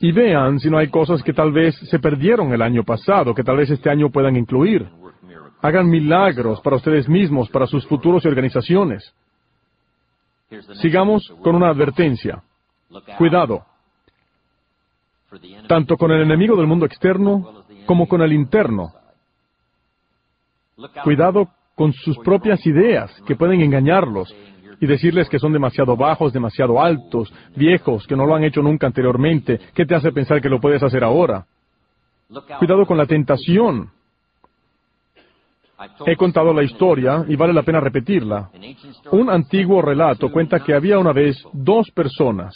y 0.00 0.12
vean 0.12 0.60
si 0.60 0.70
no 0.70 0.78
hay 0.78 0.88
cosas 0.88 1.22
que 1.22 1.32
tal 1.32 1.52
vez 1.52 1.74
se 1.76 1.98
perdieron 1.98 2.52
el 2.52 2.62
año 2.62 2.84
pasado, 2.84 3.34
que 3.34 3.42
tal 3.42 3.56
vez 3.56 3.70
este 3.70 3.90
año 3.90 4.10
puedan 4.10 4.36
incluir. 4.36 4.88
Hagan 5.60 5.88
milagros 5.88 6.60
para 6.60 6.76
ustedes 6.76 7.08
mismos, 7.08 7.48
para 7.50 7.66
sus 7.66 7.86
futuros 7.86 8.24
y 8.24 8.28
organizaciones. 8.28 9.12
Sigamos 10.80 11.28
con 11.42 11.56
una 11.56 11.68
advertencia. 11.68 12.42
Cuidado. 13.18 13.64
Tanto 15.66 15.96
con 15.96 16.12
el 16.12 16.22
enemigo 16.22 16.56
del 16.56 16.66
mundo 16.66 16.86
externo 16.86 17.64
como 17.86 18.06
con 18.06 18.22
el 18.22 18.32
interno. 18.32 18.92
Cuidado 21.02 21.48
con 21.74 21.92
sus 21.92 22.18
propias 22.18 22.64
ideas 22.66 23.10
que 23.26 23.36
pueden 23.36 23.60
engañarlos 23.60 24.34
y 24.80 24.86
decirles 24.86 25.28
que 25.28 25.38
son 25.38 25.52
demasiado 25.52 25.96
bajos, 25.96 26.32
demasiado 26.32 26.80
altos, 26.80 27.32
viejos, 27.56 28.06
que 28.06 28.16
no 28.16 28.26
lo 28.26 28.34
han 28.34 28.44
hecho 28.44 28.62
nunca 28.62 28.86
anteriormente. 28.86 29.58
¿Qué 29.74 29.84
te 29.86 29.94
hace 29.94 30.12
pensar 30.12 30.40
que 30.40 30.48
lo 30.48 30.60
puedes 30.60 30.82
hacer 30.82 31.02
ahora? 31.02 31.46
Cuidado 32.58 32.86
con 32.86 32.96
la 32.96 33.06
tentación. 33.06 33.90
He 36.06 36.16
contado 36.16 36.52
la 36.52 36.64
historia 36.64 37.24
y 37.28 37.36
vale 37.36 37.52
la 37.52 37.62
pena 37.62 37.80
repetirla. 37.80 38.50
Un 39.12 39.30
antiguo 39.30 39.80
relato 39.80 40.30
cuenta 40.30 40.60
que 40.60 40.74
había 40.74 40.98
una 40.98 41.12
vez 41.12 41.40
dos 41.52 41.90
personas. 41.92 42.54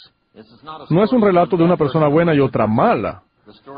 No 0.89 1.03
es 1.03 1.11
un 1.13 1.21
relato 1.21 1.55
de 1.55 1.63
una 1.63 1.77
persona 1.77 2.07
buena 2.07 2.33
y 2.33 2.39
otra 2.39 2.67
mala. 2.67 3.23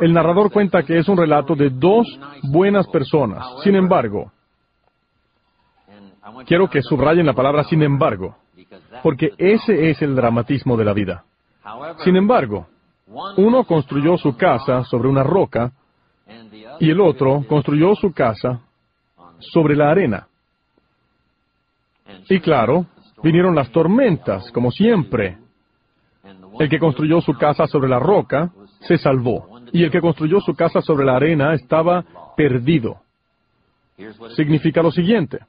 El 0.02 0.14
narrador 0.14 0.52
cuenta 0.52 0.84
que 0.84 0.98
es 0.98 1.08
un 1.08 1.18
relato 1.18 1.56
de 1.56 1.70
dos 1.70 2.08
buenas 2.44 2.88
personas. 2.88 3.46
Sin 3.64 3.76
embargo, 3.76 4.32
quiero 6.46 6.70
que 6.70 6.82
subrayen 6.82 7.26
la 7.26 7.34
palabra 7.34 7.64
sin 7.64 7.82
embargo, 7.84 8.36
porque 9.04 9.32
ese 9.38 9.90
es 9.90 10.02
el 10.02 10.16
dramatismo 10.16 10.78
de 10.78 10.86
la 10.86 10.94
vida. 10.94 11.24
Sin 12.04 12.16
embargo, 12.16 12.68
uno 13.38 13.64
construyó 13.66 14.18
su 14.18 14.36
casa 14.36 14.84
sobre 14.84 15.08
una 15.08 15.24
roca 15.24 15.72
y 16.80 16.90
el 16.90 17.00
otro 17.00 17.46
construyó 17.48 17.96
su 17.96 18.12
casa 18.14 18.62
sobre 19.40 19.76
la 19.76 19.92
arena. 19.92 20.28
Y 22.30 22.40
claro, 22.40 22.86
vinieron 23.24 23.56
las 23.56 23.72
tormentas, 23.72 24.52
como 24.52 24.72
siempre. 24.72 25.38
El 26.60 26.70
que 26.70 26.80
construyó 26.80 27.22
su 27.22 27.34
casa 27.34 27.68
sobre 27.68 27.90
la 27.90 28.00
roca 28.00 28.52
se 28.82 28.98
salvó, 28.98 29.60
y 29.72 29.84
el 29.84 29.92
que 29.92 30.02
construyó 30.02 30.40
su 30.42 30.56
casa 30.56 30.82
sobre 30.82 31.06
la 31.06 31.16
arena 31.16 31.54
estaba 31.54 32.04
perdido. 32.36 32.98
Significa 34.36 34.82
lo 34.82 34.92
siguiente. 34.92 35.40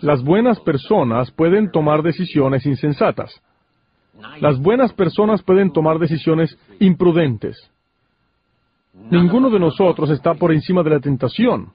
Las 0.00 0.22
buenas 0.22 0.58
personas 0.60 1.30
pueden 1.30 1.70
tomar 1.70 2.02
decisiones 2.02 2.64
insensatas. 2.64 3.42
Las 4.40 4.58
buenas 4.58 4.92
personas 4.92 5.42
pueden 5.42 5.72
tomar 5.72 5.98
decisiones 5.98 6.56
imprudentes. 6.78 7.70
Ninguno 9.10 9.50
de 9.50 9.60
nosotros 9.60 10.10
está 10.10 10.34
por 10.34 10.52
encima 10.52 10.82
de 10.82 10.90
la 10.90 11.00
tentación. 11.00 11.72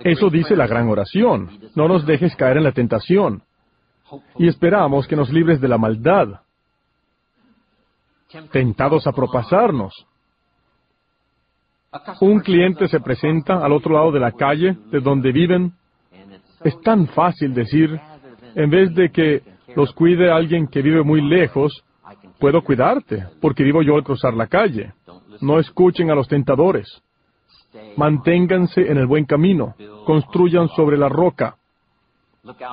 Eso 0.00 0.28
dice 0.28 0.56
la 0.56 0.66
gran 0.66 0.88
oración. 0.88 1.50
No 1.74 1.88
nos 1.88 2.04
dejes 2.06 2.34
caer 2.36 2.56
en 2.56 2.64
la 2.64 2.72
tentación. 2.72 3.42
Y 4.38 4.48
esperamos 4.48 5.06
que 5.06 5.16
nos 5.16 5.30
libres 5.30 5.60
de 5.60 5.68
la 5.68 5.78
maldad. 5.78 6.40
Tentados 8.50 9.06
a 9.06 9.12
propasarnos. 9.12 10.06
Un 12.20 12.40
cliente 12.40 12.88
se 12.88 13.00
presenta 13.00 13.64
al 13.64 13.72
otro 13.72 13.94
lado 13.94 14.10
de 14.12 14.20
la 14.20 14.32
calle 14.32 14.76
de 14.90 15.00
donde 15.00 15.30
viven. 15.30 15.74
Es 16.64 16.80
tan 16.80 17.06
fácil 17.08 17.54
decir, 17.54 17.98
en 18.54 18.70
vez 18.70 18.94
de 18.94 19.10
que 19.10 19.42
los 19.74 19.92
cuide 19.92 20.30
alguien 20.30 20.68
que 20.68 20.82
vive 20.82 21.02
muy 21.02 21.20
lejos, 21.20 21.84
puedo 22.38 22.62
cuidarte, 22.62 23.26
porque 23.40 23.62
vivo 23.62 23.82
yo 23.82 23.96
al 23.96 24.04
cruzar 24.04 24.34
la 24.34 24.46
calle. 24.46 24.92
No 25.40 25.58
escuchen 25.58 26.10
a 26.10 26.14
los 26.14 26.28
tentadores. 26.28 27.02
Manténganse 27.96 28.82
en 28.82 28.98
el 28.98 29.06
buen 29.06 29.24
camino. 29.24 29.74
Construyan 30.04 30.68
sobre 30.68 30.98
la 30.98 31.08
roca. 31.08 31.56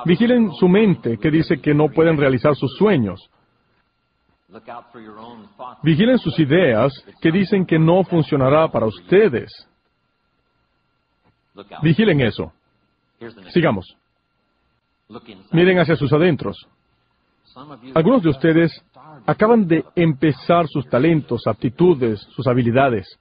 Vigilen 0.04 0.52
su 0.52 0.68
mente, 0.68 1.16
que 1.18 1.30
dice 1.30 1.60
que 1.60 1.74
no 1.74 1.88
pueden 1.88 2.16
realizar 2.16 2.56
sus 2.56 2.76
sueños. 2.76 3.30
Vigilen 5.82 6.18
sus 6.18 6.38
ideas, 6.38 6.92
que 7.20 7.30
dicen 7.30 7.64
que 7.64 7.78
no 7.78 8.02
funcionará 8.02 8.68
para 8.68 8.86
ustedes. 8.86 9.50
Vigilen 11.82 12.20
eso. 12.20 12.52
Sigamos. 13.52 13.96
Miren 15.52 15.78
hacia 15.78 15.96
sus 15.96 16.12
adentros. 16.12 16.66
Algunos 17.94 18.22
de 18.22 18.30
ustedes 18.30 18.84
acaban 19.26 19.66
de 19.66 19.84
empezar 19.96 20.68
sus 20.68 20.88
talentos, 20.88 21.46
aptitudes, 21.46 22.20
sus 22.30 22.46
habilidades. 22.46 23.18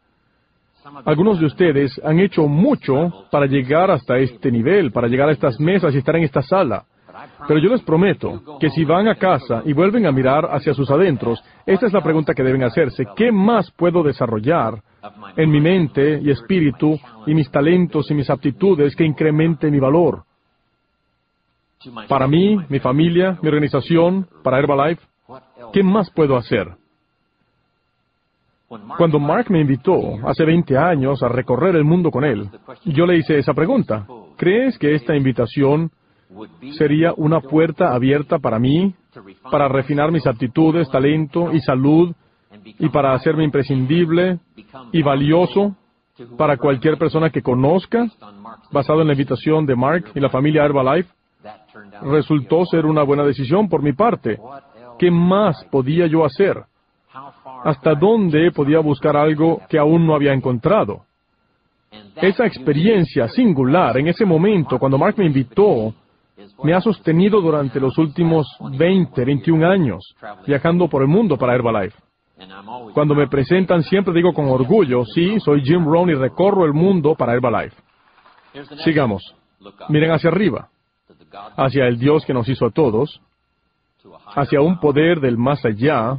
Algunos 1.05 1.39
de 1.39 1.45
ustedes 1.45 1.99
han 2.03 2.19
hecho 2.19 2.47
mucho 2.47 3.25
para 3.31 3.45
llegar 3.45 3.91
hasta 3.91 4.17
este 4.17 4.51
nivel, 4.51 4.91
para 4.91 5.07
llegar 5.07 5.29
a 5.29 5.33
estas 5.33 5.59
mesas 5.59 5.93
y 5.93 5.97
estar 5.97 6.15
en 6.15 6.23
esta 6.23 6.41
sala. 6.41 6.85
Pero 7.47 7.59
yo 7.59 7.69
les 7.69 7.81
prometo 7.81 8.57
que 8.59 8.69
si 8.69 8.85
van 8.85 9.07
a 9.07 9.15
casa 9.15 9.61
y 9.65 9.73
vuelven 9.73 10.05
a 10.05 10.11
mirar 10.11 10.45
hacia 10.51 10.73
sus 10.73 10.89
adentros, 10.89 11.43
esta 11.65 11.87
es 11.87 11.93
la 11.93 12.01
pregunta 12.01 12.33
que 12.33 12.43
deben 12.43 12.63
hacerse. 12.63 13.05
¿Qué 13.15 13.31
más 13.31 13.71
puedo 13.71 14.03
desarrollar 14.03 14.81
en 15.35 15.51
mi 15.51 15.61
mente 15.61 16.19
y 16.21 16.29
espíritu 16.29 16.97
y 17.25 17.33
mis 17.33 17.49
talentos 17.49 18.09
y 18.11 18.13
mis 18.13 18.29
aptitudes 18.29 18.95
que 18.95 19.05
incremente 19.05 19.71
mi 19.71 19.79
valor? 19.79 20.23
Para 22.07 22.27
mí, 22.27 22.57
mi 22.67 22.79
familia, 22.79 23.37
mi 23.41 23.47
organización, 23.47 24.27
para 24.43 24.59
Herbalife, 24.59 25.01
¿qué 25.71 25.81
más 25.81 26.09
puedo 26.11 26.35
hacer? 26.35 26.67
Cuando 28.97 29.19
Mark 29.19 29.49
me 29.49 29.61
invitó 29.61 30.27
hace 30.27 30.45
20 30.45 30.77
años 30.77 31.23
a 31.23 31.27
recorrer 31.27 31.75
el 31.75 31.83
mundo 31.85 32.11
con 32.11 32.23
él, 32.23 32.49
yo 32.85 33.05
le 33.05 33.17
hice 33.17 33.39
esa 33.39 33.53
pregunta. 33.53 34.05
¿Crees 34.37 34.77
que 34.77 34.93
esta 34.93 35.15
invitación 35.15 35.89
sería 36.77 37.13
una 37.17 37.41
puerta 37.41 37.93
abierta 37.95 38.37
para 38.37 38.59
mí, 38.59 38.93
para 39.49 39.67
refinar 39.67 40.11
mis 40.11 40.27
aptitudes, 40.27 40.89
talento 40.91 41.51
y 41.51 41.59
salud, 41.61 42.13
y 42.63 42.89
para 42.89 43.13
hacerme 43.13 43.43
imprescindible 43.43 44.39
y 44.91 45.01
valioso 45.01 45.75
para 46.37 46.57
cualquier 46.57 46.97
persona 46.97 47.29
que 47.29 47.41
conozca, 47.41 48.07
basado 48.71 49.01
en 49.01 49.07
la 49.07 49.13
invitación 49.13 49.65
de 49.65 49.75
Mark 49.75 50.11
y 50.15 50.19
la 50.19 50.29
familia 50.29 50.65
Herbalife? 50.65 51.09
Resultó 52.01 52.65
ser 52.65 52.85
una 52.85 53.03
buena 53.03 53.23
decisión 53.23 53.69
por 53.69 53.81
mi 53.81 53.93
parte. 53.93 54.37
¿Qué 54.97 55.09
más 55.09 55.63
podía 55.71 56.07
yo 56.07 56.25
hacer? 56.25 56.65
hasta 57.63 57.95
dónde 57.95 58.51
podía 58.51 58.79
buscar 58.79 59.15
algo 59.17 59.61
que 59.69 59.77
aún 59.77 60.05
no 60.05 60.15
había 60.15 60.33
encontrado. 60.33 61.01
Esa 62.15 62.45
experiencia 62.45 63.27
singular 63.29 63.97
en 63.97 64.07
ese 64.07 64.25
momento, 64.25 64.77
cuando 64.77 64.97
Mark 64.97 65.15
me 65.17 65.25
invitó, 65.25 65.93
me 66.63 66.73
ha 66.73 66.81
sostenido 66.81 67.41
durante 67.41 67.79
los 67.79 67.97
últimos 67.97 68.47
20, 68.77 69.25
21 69.25 69.67
años, 69.67 70.15
viajando 70.45 70.87
por 70.87 71.01
el 71.01 71.07
mundo 71.07 71.37
para 71.37 71.55
Herbalife. 71.55 71.97
Cuando 72.93 73.15
me 73.15 73.27
presentan 73.27 73.83
siempre 73.83 74.13
digo 74.13 74.33
con 74.33 74.47
orgullo, 74.47 75.03
sí, 75.05 75.39
soy 75.39 75.61
Jim 75.61 75.85
Rohn 75.85 76.09
y 76.09 76.15
recorro 76.15 76.65
el 76.65 76.73
mundo 76.73 77.15
para 77.15 77.33
Herbalife. 77.33 77.75
Sigamos. 78.83 79.35
Miren 79.89 80.11
hacia 80.11 80.29
arriba, 80.29 80.69
hacia 81.57 81.85
el 81.87 81.99
Dios 81.99 82.25
que 82.25 82.33
nos 82.33 82.47
hizo 82.47 82.65
a 82.65 82.71
todos, 82.71 83.21
hacia 84.35 84.61
un 84.61 84.79
poder 84.79 85.19
del 85.19 85.37
más 85.37 85.63
allá 85.65 86.17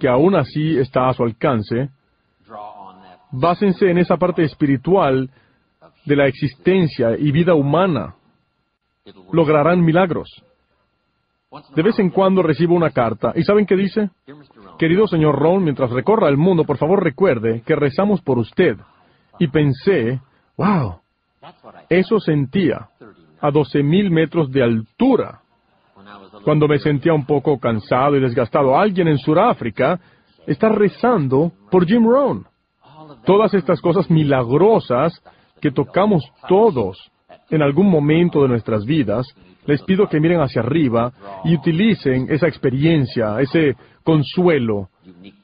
que 0.00 0.08
aún 0.08 0.34
así 0.34 0.78
está 0.78 1.08
a 1.08 1.12
su 1.12 1.22
alcance, 1.22 1.90
básense 3.30 3.90
en 3.90 3.98
esa 3.98 4.16
parte 4.16 4.42
espiritual 4.44 5.30
de 6.04 6.16
la 6.16 6.26
existencia 6.26 7.16
y 7.18 7.30
vida 7.30 7.54
humana. 7.54 8.14
Lograrán 9.32 9.84
milagros. 9.84 10.42
De 11.74 11.82
vez 11.82 11.98
en 11.98 12.10
cuando 12.10 12.42
recibo 12.42 12.74
una 12.74 12.90
carta. 12.90 13.32
¿Y 13.34 13.42
saben 13.42 13.64
qué 13.64 13.76
dice? 13.76 14.10
Querido 14.78 15.06
señor 15.06 15.38
Ron, 15.38 15.64
mientras 15.64 15.90
recorra 15.90 16.28
el 16.28 16.36
mundo, 16.36 16.64
por 16.64 16.76
favor 16.76 17.02
recuerde 17.02 17.62
que 17.64 17.74
rezamos 17.74 18.20
por 18.20 18.38
usted. 18.38 18.76
Y 19.38 19.48
pensé, 19.48 20.20
wow, 20.56 21.00
eso 21.88 22.20
sentía 22.20 22.88
a 23.40 23.50
12.000 23.50 24.10
metros 24.10 24.50
de 24.50 24.62
altura 24.62 25.40
cuando 26.44 26.68
me 26.68 26.78
sentía 26.78 27.12
un 27.12 27.24
poco 27.24 27.58
cansado 27.58 28.16
y 28.16 28.20
desgastado, 28.20 28.78
alguien 28.78 29.08
en 29.08 29.18
Sudáfrica 29.18 29.98
está 30.46 30.68
rezando 30.68 31.52
por 31.70 31.86
Jim 31.86 32.06
Rohn. 32.06 32.46
Todas 33.24 33.52
estas 33.54 33.80
cosas 33.80 34.10
milagrosas 34.10 35.12
que 35.60 35.70
tocamos 35.70 36.24
todos 36.48 37.10
en 37.50 37.62
algún 37.62 37.90
momento 37.90 38.42
de 38.42 38.48
nuestras 38.48 38.84
vidas, 38.84 39.26
les 39.68 39.82
pido 39.82 40.08
que 40.08 40.18
miren 40.18 40.40
hacia 40.40 40.62
arriba 40.62 41.12
y 41.44 41.54
utilicen 41.54 42.26
esa 42.30 42.48
experiencia, 42.48 43.38
ese 43.38 43.76
consuelo, 44.02 44.88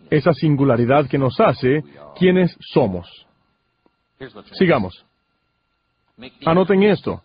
esa 0.09 0.33
singularidad 0.33 1.07
que 1.07 1.19
nos 1.19 1.39
hace 1.39 1.85
quienes 2.17 2.57
somos. 2.59 3.07
Sigamos. 4.53 5.05
Anoten 6.47 6.85
esto. 6.85 7.21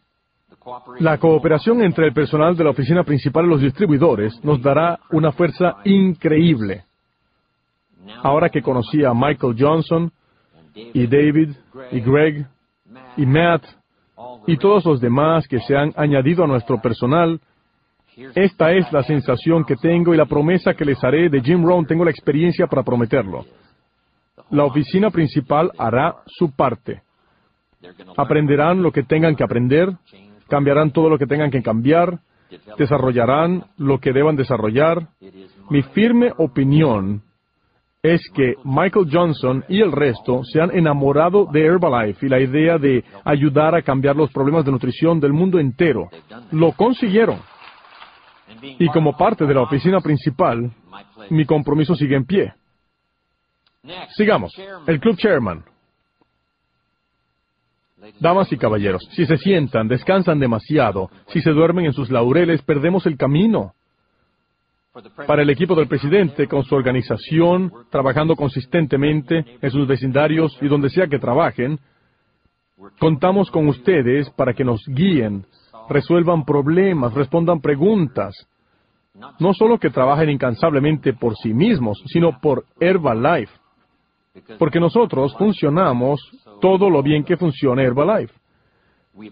La 0.99 1.17
cooperación 1.17 1.81
entre 1.83 2.07
el 2.07 2.13
personal 2.13 2.57
de 2.57 2.65
la 2.65 2.71
oficina 2.71 3.05
principal 3.05 3.45
y 3.45 3.49
los 3.49 3.61
distribuidores 3.61 4.43
nos 4.43 4.61
dará 4.61 4.99
una 5.11 5.31
fuerza 5.31 5.77
increíble. 5.85 6.83
Ahora 8.21 8.49
que 8.49 8.61
conocí 8.61 9.05
a 9.05 9.13
Michael 9.13 9.55
Johnson 9.57 10.11
y 10.73 11.07
David 11.07 11.55
y 11.93 12.01
Greg 12.01 12.45
y 13.15 13.25
Matt 13.25 13.78
y 14.49 14.57
todos 14.57 14.83
los 14.83 14.99
demás 14.99 15.47
que 15.47 15.59
se 15.59 15.77
han 15.77 15.93
añadido 15.95 16.43
a 16.43 16.47
nuestro 16.47 16.81
personal, 16.81 17.39
esta 18.33 18.71
es 18.71 18.91
la 18.91 19.03
sensación 19.03 19.63
que 19.63 19.75
tengo 19.75 20.11
y 20.11 20.17
la 20.17 20.25
promesa 20.25 20.73
que 20.73 20.85
les 20.85 21.03
haré 21.03 21.29
de 21.29 21.39
Jim 21.39 21.63
Rohn. 21.63 21.85
Tengo 21.85 22.03
la 22.03 22.09
experiencia 22.09 22.65
para 22.65 22.81
prometerlo. 22.81 23.45
La 24.49 24.65
oficina 24.65 25.11
principal 25.11 25.71
hará 25.77 26.15
su 26.25 26.49
parte. 26.55 27.03
Aprenderán 28.17 28.81
lo 28.81 28.91
que 28.91 29.03
tengan 29.03 29.35
que 29.35 29.43
aprender, 29.43 29.93
cambiarán 30.47 30.89
todo 30.89 31.09
lo 31.09 31.19
que 31.19 31.27
tengan 31.27 31.51
que 31.51 31.61
cambiar, 31.61 32.17
desarrollarán 32.75 33.65
lo 33.77 33.99
que 33.99 34.13
deban 34.13 34.35
desarrollar. 34.35 35.09
Mi 35.69 35.83
firme 35.83 36.33
opinión 36.39 37.21
es 38.01 38.21
que 38.33 38.55
Michael 38.63 39.09
Johnson 39.11 39.65
y 39.67 39.81
el 39.81 39.91
resto 39.91 40.41
se 40.45 40.61
han 40.61 40.71
enamorado 40.71 41.45
de 41.51 41.65
Herbalife 41.65 42.25
y 42.25 42.29
la 42.29 42.39
idea 42.39 42.77
de 42.77 43.03
ayudar 43.25 43.75
a 43.75 43.81
cambiar 43.81 44.15
los 44.15 44.31
problemas 44.31 44.63
de 44.63 44.71
nutrición 44.71 45.19
del 45.19 45.33
mundo 45.33 45.59
entero. 45.59 46.09
Lo 46.51 46.71
consiguieron. 46.71 47.39
Y 48.61 48.87
como 48.87 49.17
parte 49.17 49.45
de 49.45 49.53
la 49.53 49.61
oficina 49.61 49.99
principal, 49.99 50.71
mi 51.29 51.45
compromiso 51.45 51.95
sigue 51.95 52.15
en 52.15 52.25
pie. 52.25 52.53
Sigamos. 54.15 54.53
El 54.87 54.99
Club 54.99 55.17
Chairman. 55.17 55.63
Damas 58.21 58.51
y 58.53 58.57
caballeros, 58.57 59.05
si 59.11 59.25
se 59.25 59.37
sientan, 59.37 59.89
descansan 59.89 60.39
demasiado, 60.39 61.09
si 61.27 61.41
se 61.41 61.51
duermen 61.51 61.85
en 61.85 61.93
sus 61.93 62.09
laureles, 62.09 62.61
perdemos 62.61 63.05
el 63.05 63.17
camino. 63.17 63.73
Para 65.27 65.43
el 65.43 65.49
equipo 65.51 65.75
del 65.75 65.87
presidente, 65.87 66.47
con 66.47 66.63
su 66.63 66.73
organización, 66.73 67.71
trabajando 67.91 68.35
consistentemente 68.35 69.45
en 69.61 69.71
sus 69.71 69.87
vecindarios 69.87 70.57
y 70.61 70.67
donde 70.67 70.89
sea 70.89 71.07
que 71.07 71.19
trabajen, 71.19 71.79
contamos 72.99 73.51
con 73.51 73.67
ustedes 73.67 74.29
para 74.31 74.53
que 74.53 74.63
nos 74.63 74.83
guíen, 74.87 75.45
resuelvan 75.89 76.43
problemas, 76.43 77.13
respondan 77.13 77.61
preguntas. 77.61 78.33
No 79.39 79.53
solo 79.53 79.77
que 79.77 79.89
trabajen 79.89 80.29
incansablemente 80.29 81.13
por 81.13 81.35
sí 81.35 81.53
mismos, 81.53 82.01
sino 82.07 82.39
por 82.39 82.65
Herbalife. 82.79 83.53
Porque 84.57 84.79
nosotros 84.79 85.35
funcionamos 85.37 86.19
todo 86.61 86.89
lo 86.89 87.03
bien 87.03 87.23
que 87.23 87.37
funciona 87.37 87.83
Herbalife. 87.83 88.33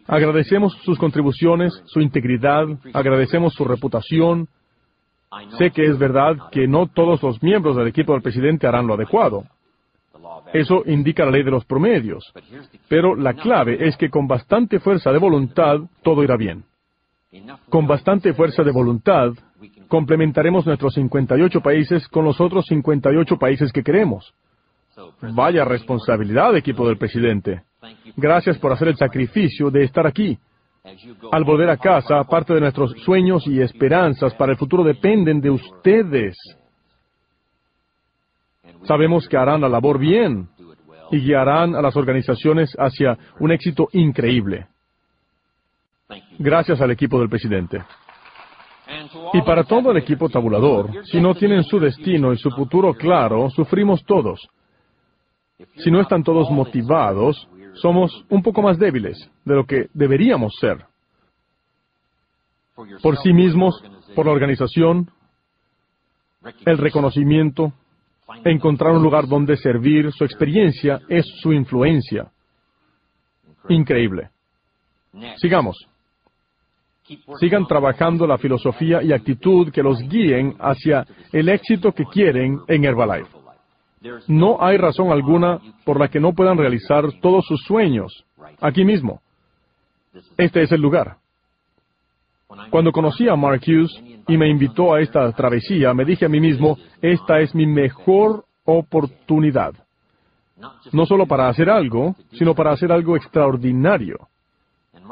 Agradecemos 0.08 0.74
sus 0.84 1.00
contribuciones, 1.00 1.74
su 1.86 2.02
integridad, 2.02 2.66
agradecemos 2.94 3.54
su 3.54 3.64
reputación. 3.64 4.50
Sé 5.58 5.72
que 5.72 5.86
es 5.86 5.98
verdad 5.98 6.36
que 6.52 6.68
no 6.68 6.88
todos 6.88 7.22
los 7.22 7.42
miembros 7.44 7.76
del 7.76 7.88
equipo 7.88 8.14
del 8.14 8.22
presidente 8.22 8.68
harán 8.68 8.88
lo 8.88 8.94
adecuado. 8.94 9.44
Eso 10.54 10.84
indica 10.86 11.26
la 11.26 11.32
ley 11.32 11.44
de 11.44 11.52
los 11.52 11.66
promedios. 11.66 12.34
Pero 12.88 13.16
la 13.16 13.34
clave 13.34 13.88
es 13.88 13.98
que 13.98 14.10
con 14.10 14.28
bastante 14.28 14.80
fuerza 14.80 15.12
de 15.12 15.18
voluntad 15.18 15.80
todo 16.04 16.24
irá 16.24 16.38
bien. 16.38 16.64
Con 17.70 17.88
bastante 17.88 18.34
fuerza 18.34 18.64
de 18.64 18.72
voluntad 18.72 19.34
complementaremos 19.88 20.66
nuestros 20.66 20.94
58 20.94 21.62
países 21.62 22.08
con 22.08 22.24
los 22.26 22.40
otros 22.40 22.66
58 22.66 23.38
países 23.38 23.72
que 23.72 23.84
queremos. 23.84 24.34
Vaya 25.22 25.66
responsabilidad, 25.66 26.56
equipo 26.56 26.88
del 26.88 26.98
presidente. 26.98 27.64
Gracias 28.16 28.58
por 28.58 28.72
hacer 28.72 28.88
el 28.88 28.98
sacrificio 28.98 29.70
de 29.70 29.84
estar 29.84 30.08
aquí. 30.08 30.38
Al 31.32 31.44
volver 31.44 31.70
a 31.70 31.78
casa, 31.78 32.24
parte 32.24 32.54
de 32.54 32.62
nuestros 32.62 32.92
sueños 33.04 33.46
y 33.48 33.62
esperanzas 33.62 34.34
para 34.36 34.54
el 34.54 34.58
futuro 34.58 34.84
dependen 34.84 35.42
de 35.42 35.50
ustedes. 35.50 36.38
Sabemos 38.84 39.28
que 39.28 39.38
harán 39.38 39.62
la 39.62 39.70
labor 39.70 40.00
bien 40.00 40.48
y 41.12 41.20
guiarán 41.20 41.76
a 41.76 41.82
las 41.82 41.96
organizaciones 41.96 42.74
hacia 42.78 43.18
un 43.40 43.52
éxito 43.52 43.90
increíble. 43.94 44.68
Gracias 46.40 46.80
al 46.80 46.92
equipo 46.92 47.20
del 47.20 47.30
presidente. 47.30 47.84
Y 49.34 49.42
para 49.42 49.64
todo 49.64 49.92
el 49.92 49.98
equipo 49.98 50.30
tabulador, 50.30 51.06
si 51.06 51.20
no 51.20 51.36
tienen 51.36 51.64
su 51.64 51.80
destino 51.80 52.32
y 52.32 52.38
su 52.38 52.50
futuro 52.52 52.94
claro, 52.94 53.50
sufrimos 53.50 54.04
todos. 54.06 54.48
Si 55.78 55.92
no 55.92 56.00
están 56.00 56.24
todos 56.24 56.50
motivados, 56.50 57.48
somos 57.82 58.26
un 58.30 58.42
poco 58.42 58.62
más 58.62 58.78
débiles 58.78 59.18
de 59.46 59.56
lo 59.56 59.66
que 59.66 59.88
deberíamos 59.94 60.54
ser. 60.60 60.86
Por 63.02 63.18
sí 63.18 63.34
mismos, 63.34 63.82
por 64.16 64.26
la 64.26 64.32
organización, 64.32 65.10
el 66.66 66.78
reconocimiento, 66.78 67.74
encontrar 68.44 68.94
un 68.94 69.04
lugar 69.04 69.28
donde 69.28 69.58
servir, 69.58 70.12
su 70.12 70.24
experiencia 70.24 71.02
es 71.10 71.26
su 71.42 71.54
influencia. 71.54 72.32
Increíble. 73.70 74.30
Sigamos. 75.38 75.76
Sigan 77.40 77.66
trabajando 77.68 78.28
la 78.28 78.38
filosofía 78.38 79.02
y 79.02 79.14
actitud 79.14 79.72
que 79.72 79.82
los 79.82 80.00
guíen 80.00 80.56
hacia 80.60 81.06
el 81.32 81.50
éxito 81.50 81.94
que 81.94 82.06
quieren 82.06 82.60
en 82.68 82.84
Herbalife. 82.84 83.30
No 84.28 84.58
hay 84.64 84.78
razón 84.78 85.12
alguna 85.12 85.60
por 85.84 86.00
la 86.00 86.08
que 86.08 86.20
no 86.20 86.34
puedan 86.34 86.58
realizar 86.58 87.04
todos 87.22 87.46
sus 87.46 87.62
sueños 87.64 88.26
aquí 88.62 88.86
mismo. 88.86 89.22
Este 90.38 90.62
es 90.64 90.72
el 90.72 90.82
lugar. 90.82 91.18
Cuando 92.70 92.92
conocí 92.92 93.28
a 93.28 93.36
Mark 93.36 93.62
Hughes 93.68 93.92
y 94.28 94.38
me 94.38 94.50
invitó 94.50 94.94
a 94.94 95.02
esta 95.02 95.32
travesía, 95.34 95.94
me 95.94 96.06
dije 96.06 96.26
a 96.26 96.30
mí 96.30 96.40
mismo, 96.40 96.78
esta 97.02 97.40
es 97.40 97.54
mi 97.54 97.66
mejor 97.66 98.46
oportunidad. 98.64 99.74
No 100.92 101.06
solo 101.06 101.26
para 101.26 101.50
hacer 101.50 101.70
algo, 101.70 102.16
sino 102.32 102.56
para 102.56 102.72
hacer 102.72 102.92
algo 102.92 103.16
extraordinario. 103.16 104.28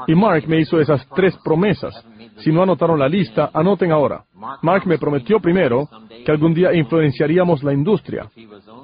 Y 0.07 0.15
Mark 0.15 0.47
me 0.47 0.59
hizo 0.59 0.79
esas 0.79 1.07
tres 1.15 1.35
promesas. 1.43 1.93
Si 2.37 2.51
no 2.51 2.63
anotaron 2.63 2.99
la 2.99 3.07
lista, 3.07 3.49
anoten 3.53 3.91
ahora. 3.91 4.23
Mark 4.61 4.85
me 4.85 4.97
prometió 4.97 5.39
primero 5.39 5.87
que 6.25 6.31
algún 6.31 6.53
día 6.53 6.73
influenciaríamos 6.73 7.63
la 7.63 7.73
industria. 7.73 8.29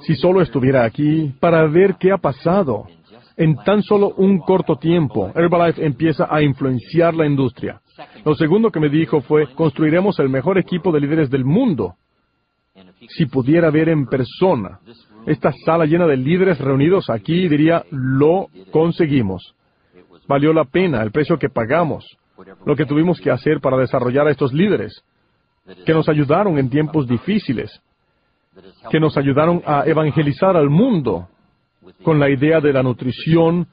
Si 0.02 0.15
solo 0.15 0.41
estuviera 0.41 0.84
aquí 0.84 1.34
para 1.39 1.65
ver 1.67 1.95
qué 2.00 2.12
ha 2.12 2.17
pasado. 2.17 2.86
En 3.38 3.56
tan 3.56 3.82
solo 3.82 4.13
un 4.17 4.39
corto 4.39 4.76
tiempo, 4.76 5.32
Herbalife 5.34 5.84
empieza 5.86 6.28
a 6.30 6.41
influenciar 6.41 7.13
la 7.13 7.26
industria. 7.26 7.82
Lo 8.26 8.36
segundo 8.36 8.69
que 8.71 8.80
me 8.80 8.89
dijo 8.89 9.21
fue, 9.21 9.54
construiremos 9.54 10.19
el 10.19 10.30
mejor 10.30 10.58
equipo 10.58 10.91
de 10.91 11.00
líderes 11.00 11.30
del 11.30 11.45
mundo. 11.45 11.95
Si 13.10 13.26
pudiera 13.26 13.69
ver 13.71 13.89
en 13.89 14.06
persona 14.06 14.80
esta 15.26 15.52
sala 15.65 15.86
llena 15.86 16.08
de 16.08 16.17
líderes 16.17 16.60
reunidos 16.60 17.10
aquí, 17.10 17.47
diría, 17.47 17.84
lo 17.91 18.47
conseguimos. 18.71 19.56
Valió 20.32 20.54
la 20.54 20.63
pena 20.63 21.04
el 21.04 21.12
precio 21.12 21.38
que 21.38 21.50
pagamos, 21.50 22.06
lo 22.65 22.74
que 22.78 22.86
tuvimos 22.86 23.20
que 23.20 23.30
hacer 23.30 23.60
para 23.60 23.76
desarrollar 23.76 24.28
a 24.28 24.32
estos 24.32 24.54
líderes, 24.54 25.04
que 25.86 25.94
nos 25.94 26.08
ayudaron 26.08 26.58
en 26.58 26.70
tiempos 26.70 27.06
difíciles, 27.06 27.82
que 28.89 29.02
nos 29.02 29.17
ayudaron 29.17 29.62
a 29.65 29.84
evangelizar 29.86 30.56
al 30.56 30.70
mundo 30.70 31.28
con 32.02 32.17
la 32.17 32.30
idea 32.30 32.62
de 32.62 32.72
la 32.72 32.82
nutrición, 32.82 33.67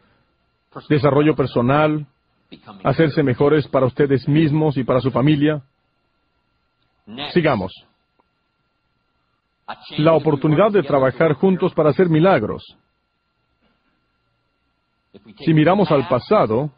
desarrollo 0.88 1.36
personal, 1.36 2.04
hacerse 2.82 3.22
mejores 3.22 3.68
para 3.68 3.86
ustedes 3.86 4.26
mismos 4.26 4.76
y 4.78 4.82
para 4.82 5.00
su 5.00 5.12
familia. 5.12 5.62
Sigamos. 7.34 7.72
La 9.98 10.14
oportunidad 10.14 10.72
de 10.72 10.82
trabajar 10.82 11.34
juntos 11.34 11.72
para 11.72 11.90
hacer 11.90 12.08
milagros. 12.08 12.64
Si 15.38 15.54
miramos 15.54 15.90
al 15.90 16.06
pasado, 16.08 16.70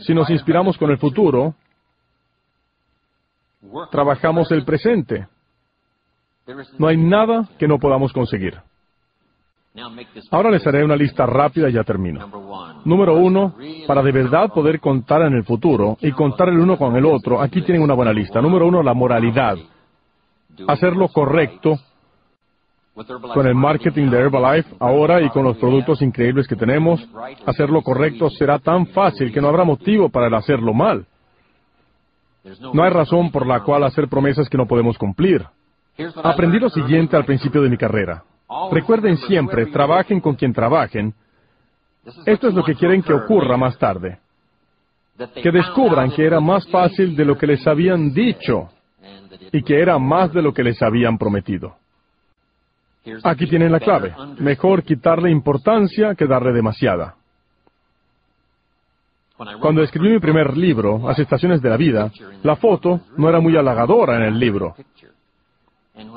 si 0.00 0.14
nos 0.14 0.28
inspiramos 0.30 0.76
con 0.78 0.90
el 0.90 0.98
futuro, 0.98 1.54
trabajamos 3.90 4.50
el 4.52 4.64
presente. 4.64 5.26
No 6.78 6.88
hay 6.88 6.96
nada 6.96 7.48
que 7.58 7.68
no 7.68 7.78
podamos 7.78 8.12
conseguir. 8.12 8.60
Ahora 10.30 10.50
les 10.50 10.66
haré 10.66 10.84
una 10.84 10.96
lista 10.96 11.26
rápida 11.26 11.68
y 11.68 11.72
ya 11.72 11.84
termino. 11.84 12.28
Número 12.84 13.14
uno, 13.14 13.54
para 13.86 14.02
de 14.02 14.12
verdad 14.12 14.48
poder 14.52 14.80
contar 14.80 15.22
en 15.22 15.34
el 15.34 15.44
futuro 15.44 15.96
y 16.00 16.10
contar 16.12 16.48
el 16.48 16.58
uno 16.58 16.76
con 16.76 16.96
el 16.96 17.04
otro, 17.06 17.40
aquí 17.40 17.62
tienen 17.62 17.82
una 17.82 17.94
buena 17.94 18.12
lista. 18.12 18.40
Número 18.40 18.66
uno, 18.66 18.82
la 18.82 18.94
moralidad. 18.94 19.56
Hacer 20.66 20.96
lo 20.96 21.08
correcto 21.08 21.78
con 23.34 23.46
el 23.46 23.54
marketing 23.54 24.10
de 24.10 24.18
Herbalife 24.18 24.74
ahora 24.78 25.22
y 25.22 25.30
con 25.30 25.44
los 25.44 25.56
productos 25.56 26.02
increíbles 26.02 26.46
que 26.46 26.56
tenemos, 26.56 27.00
hacer 27.46 27.70
lo 27.70 27.82
correcto 27.82 28.28
será 28.30 28.58
tan 28.58 28.86
fácil 28.88 29.32
que 29.32 29.40
no 29.40 29.48
habrá 29.48 29.64
motivo 29.64 30.08
para 30.08 30.26
el 30.26 30.34
hacerlo 30.34 30.74
mal. 30.74 31.06
No 32.72 32.82
hay 32.82 32.90
razón 32.90 33.30
por 33.30 33.46
la 33.46 33.60
cual 33.60 33.84
hacer 33.84 34.08
promesas 34.08 34.48
que 34.48 34.58
no 34.58 34.66
podemos 34.66 34.98
cumplir. 34.98 35.46
Aprendí 36.22 36.58
lo 36.58 36.70
siguiente 36.70 37.16
al 37.16 37.24
principio 37.24 37.62
de 37.62 37.68
mi 37.68 37.76
carrera. 37.76 38.24
Recuerden 38.72 39.16
siempre, 39.18 39.66
trabajen 39.66 40.20
con 40.20 40.34
quien 40.34 40.52
trabajen. 40.52 41.14
Esto 42.26 42.48
es 42.48 42.54
lo 42.54 42.64
que 42.64 42.74
quieren 42.74 43.02
que 43.02 43.12
ocurra 43.12 43.56
más 43.56 43.78
tarde. 43.78 44.18
Que 45.34 45.50
descubran 45.50 46.10
que 46.10 46.24
era 46.24 46.40
más 46.40 46.66
fácil 46.68 47.14
de 47.14 47.24
lo 47.24 47.36
que 47.36 47.46
les 47.46 47.66
habían 47.66 48.12
dicho 48.12 48.70
y 49.52 49.62
que 49.62 49.80
era 49.80 49.98
más 49.98 50.32
de 50.32 50.42
lo 50.42 50.52
que 50.52 50.64
les 50.64 50.80
habían 50.82 51.18
prometido. 51.18 51.76
Aquí 53.24 53.46
tienen 53.46 53.72
la 53.72 53.80
clave. 53.80 54.14
Mejor 54.38 54.82
quitarle 54.82 55.30
importancia 55.30 56.14
que 56.14 56.26
darle 56.26 56.52
demasiada. 56.52 57.14
Cuando 59.60 59.82
escribí 59.82 60.10
mi 60.10 60.18
primer 60.18 60.54
libro, 60.56 61.00
Las 61.06 61.18
Estaciones 61.18 61.62
de 61.62 61.70
la 61.70 61.78
Vida, 61.78 62.10
la 62.42 62.56
foto 62.56 63.00
no 63.16 63.28
era 63.28 63.40
muy 63.40 63.56
halagadora 63.56 64.16
en 64.16 64.24
el 64.24 64.38
libro. 64.38 64.74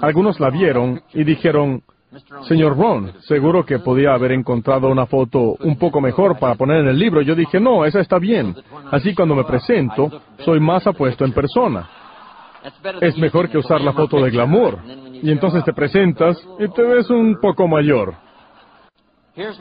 Algunos 0.01 0.39
la 0.41 0.49
vieron 0.49 1.01
y 1.13 1.23
dijeron, 1.23 1.81
Señor 2.47 2.77
Ron, 2.77 3.13
seguro 3.21 3.65
que 3.65 3.79
podía 3.79 4.13
haber 4.13 4.33
encontrado 4.33 4.89
una 4.89 5.05
foto 5.05 5.55
un 5.61 5.77
poco 5.77 6.01
mejor 6.01 6.37
para 6.37 6.55
poner 6.55 6.81
en 6.81 6.87
el 6.87 6.99
libro. 6.99 7.21
Yo 7.21 7.33
dije, 7.33 7.59
no, 7.59 7.85
esa 7.85 8.01
está 8.01 8.19
bien. 8.19 8.55
Así 8.91 9.15
cuando 9.15 9.35
me 9.35 9.45
presento, 9.45 10.21
soy 10.39 10.59
más 10.59 10.85
apuesto 10.85 11.25
en 11.25 11.31
persona. 11.31 11.89
Es 13.01 13.17
mejor 13.17 13.49
que 13.49 13.57
usar 13.57 13.81
la 13.81 13.93
foto 13.93 14.21
de 14.21 14.31
glamour. 14.31 14.79
Y 15.23 15.31
entonces 15.31 15.63
te 15.63 15.71
presentas 15.71 16.37
y 16.59 16.67
te 16.67 16.81
ves 16.81 17.09
un 17.09 17.39
poco 17.39 17.65
mayor. 17.65 18.13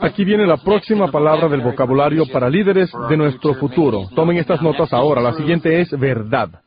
Aquí 0.01 0.25
viene 0.25 0.45
la 0.45 0.57
próxima 0.57 1.09
palabra 1.09 1.47
del 1.47 1.61
vocabulario 1.61 2.25
para 2.27 2.49
líderes 2.49 2.91
de 3.09 3.15
nuestro 3.15 3.53
futuro. 3.55 4.09
Tomen 4.13 4.37
estas 4.37 4.61
notas 4.61 4.91
ahora. 4.91 5.21
La 5.21 5.31
siguiente 5.33 5.79
es 5.79 5.89
verdad. 5.97 6.61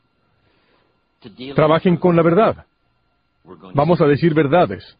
Trabajen 1.55 1.97
con 1.97 2.15
la 2.15 2.23
verdad. 2.23 2.65
Vamos 3.75 4.01
a 4.01 4.07
decir 4.07 4.33
verdades. 4.33 4.97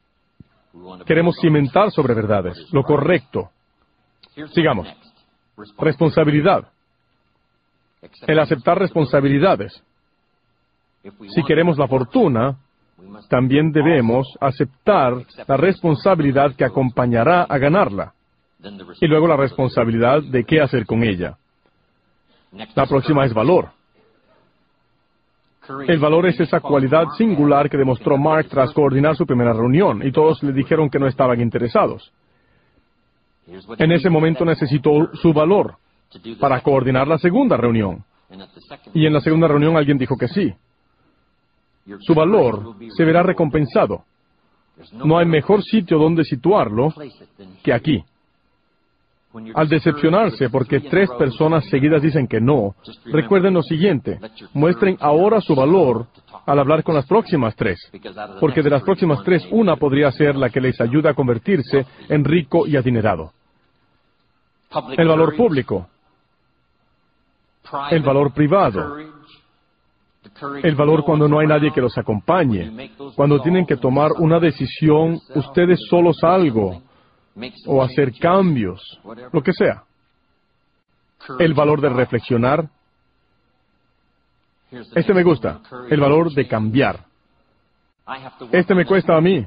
Queremos 1.07 1.35
cimentar 1.41 1.89
sobre 1.89 2.13
verdades, 2.13 2.71
lo 2.71 2.83
correcto. 2.83 3.49
Sigamos. 4.53 4.87
Responsabilidad. 5.79 6.67
El 8.27 8.37
aceptar 8.37 8.77
responsabilidades. 8.77 9.81
Si 11.33 11.43
queremos 11.43 11.79
la 11.79 11.87
fortuna, 11.87 12.57
también 13.29 13.71
debemos 13.71 14.27
aceptar 14.39 15.13
la 15.47 15.57
responsabilidad 15.57 16.55
que 16.55 16.65
acompañará 16.65 17.43
a 17.43 17.57
ganarla 17.57 18.13
y 18.99 19.07
luego 19.07 19.27
la 19.27 19.37
responsabilidad 19.37 20.23
de 20.23 20.43
qué 20.43 20.61
hacer 20.61 20.85
con 20.85 21.03
ella. 21.03 21.37
La 22.75 22.85
próxima 22.85 23.25
es 23.25 23.33
valor. 23.33 23.69
El 25.87 25.99
valor 25.99 26.27
es 26.27 26.39
esa 26.39 26.61
cualidad 26.61 27.07
singular 27.17 27.69
que 27.69 27.77
demostró 27.77 28.17
Mark 28.17 28.47
tras 28.49 28.71
coordinar 28.71 29.15
su 29.15 29.25
primera 29.25 29.53
reunión 29.53 30.05
y 30.05 30.11
todos 30.11 30.41
le 30.41 30.53
dijeron 30.53 30.89
que 30.89 30.97
no 30.97 31.07
estaban 31.07 31.41
interesados. 31.41 32.11
En 33.77 33.91
ese 33.91 34.09
momento 34.09 34.45
necesitó 34.45 35.09
su 35.15 35.33
valor 35.33 35.75
para 36.39 36.61
coordinar 36.61 37.07
la 37.07 37.17
segunda 37.17 37.57
reunión. 37.57 38.03
Y 38.93 39.05
en 39.05 39.13
la 39.13 39.21
segunda 39.21 39.47
reunión 39.47 39.75
alguien 39.75 39.97
dijo 39.97 40.17
que 40.17 40.27
sí. 40.27 40.53
Su 41.99 42.13
valor 42.13 42.75
se 42.95 43.05
verá 43.05 43.23
recompensado. 43.23 44.03
No 44.93 45.17
hay 45.17 45.25
mejor 45.25 45.63
sitio 45.63 45.97
donde 45.97 46.23
situarlo 46.23 46.93
que 47.63 47.73
aquí. 47.73 48.03
Al 49.53 49.67
decepcionarse 49.67 50.49
porque 50.49 50.79
tres 50.79 51.09
personas 51.11 51.65
seguidas 51.69 52.01
dicen 52.01 52.27
que 52.27 52.41
no, 52.41 52.75
recuerden 53.05 53.53
lo 53.53 53.61
siguiente, 53.61 54.19
muestren 54.53 54.97
ahora 54.99 55.41
su 55.41 55.53
valor 55.53 56.07
al 56.45 56.59
hablar 56.59 56.83
con 56.83 56.95
las 56.95 57.05
próximas 57.05 57.55
tres, 57.55 57.79
porque 58.39 58.63
de 58.63 58.69
las 58.69 58.83
próximas 58.83 59.23
tres 59.23 59.47
una 59.51 59.75
podría 59.75 60.11
ser 60.11 60.35
la 60.35 60.49
que 60.49 60.61
les 60.61 60.79
ayuda 60.79 61.11
a 61.11 61.13
convertirse 61.13 61.85
en 62.09 62.23
rico 62.23 62.65
y 62.65 62.77
adinerado. 62.77 63.31
El 64.97 65.07
valor 65.07 65.35
público, 65.35 65.87
el 67.91 68.01
valor 68.01 68.33
privado, 68.33 68.97
el 70.63 70.75
valor 70.75 71.03
cuando 71.03 71.27
no 71.27 71.39
hay 71.39 71.47
nadie 71.47 71.71
que 71.71 71.81
los 71.81 71.97
acompañe, 71.97 72.91
cuando 73.15 73.41
tienen 73.41 73.65
que 73.65 73.77
tomar 73.77 74.11
una 74.13 74.39
decisión 74.39 75.19
ustedes 75.35 75.79
solos 75.89 76.23
algo, 76.23 76.81
o 77.65 77.83
hacer 77.83 78.13
cambios, 78.19 78.81
lo 79.31 79.41
que 79.41 79.53
sea. 79.53 79.83
El 81.39 81.53
valor 81.53 81.81
de 81.81 81.89
reflexionar. 81.89 82.69
Este 84.95 85.13
me 85.13 85.23
gusta, 85.23 85.61
el 85.89 85.99
valor 85.99 86.31
de 86.33 86.47
cambiar. 86.47 87.05
Este 88.51 88.75
me 88.75 88.85
cuesta 88.85 89.15
a 89.15 89.21
mí. 89.21 89.45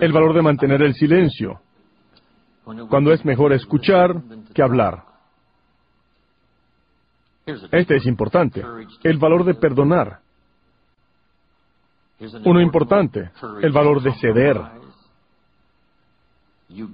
El 0.00 0.12
valor 0.12 0.34
de 0.34 0.42
mantener 0.42 0.82
el 0.82 0.94
silencio, 0.94 1.60
cuando 2.88 3.12
es 3.12 3.24
mejor 3.24 3.52
escuchar 3.52 4.22
que 4.54 4.62
hablar. 4.62 5.11
Este 7.46 7.96
es 7.96 8.06
importante. 8.06 8.62
El 9.02 9.18
valor 9.18 9.44
de 9.44 9.54
perdonar. 9.54 10.20
Uno 12.44 12.60
importante. 12.60 13.30
El 13.60 13.72
valor 13.72 14.00
de 14.02 14.12
ceder. 14.14 14.60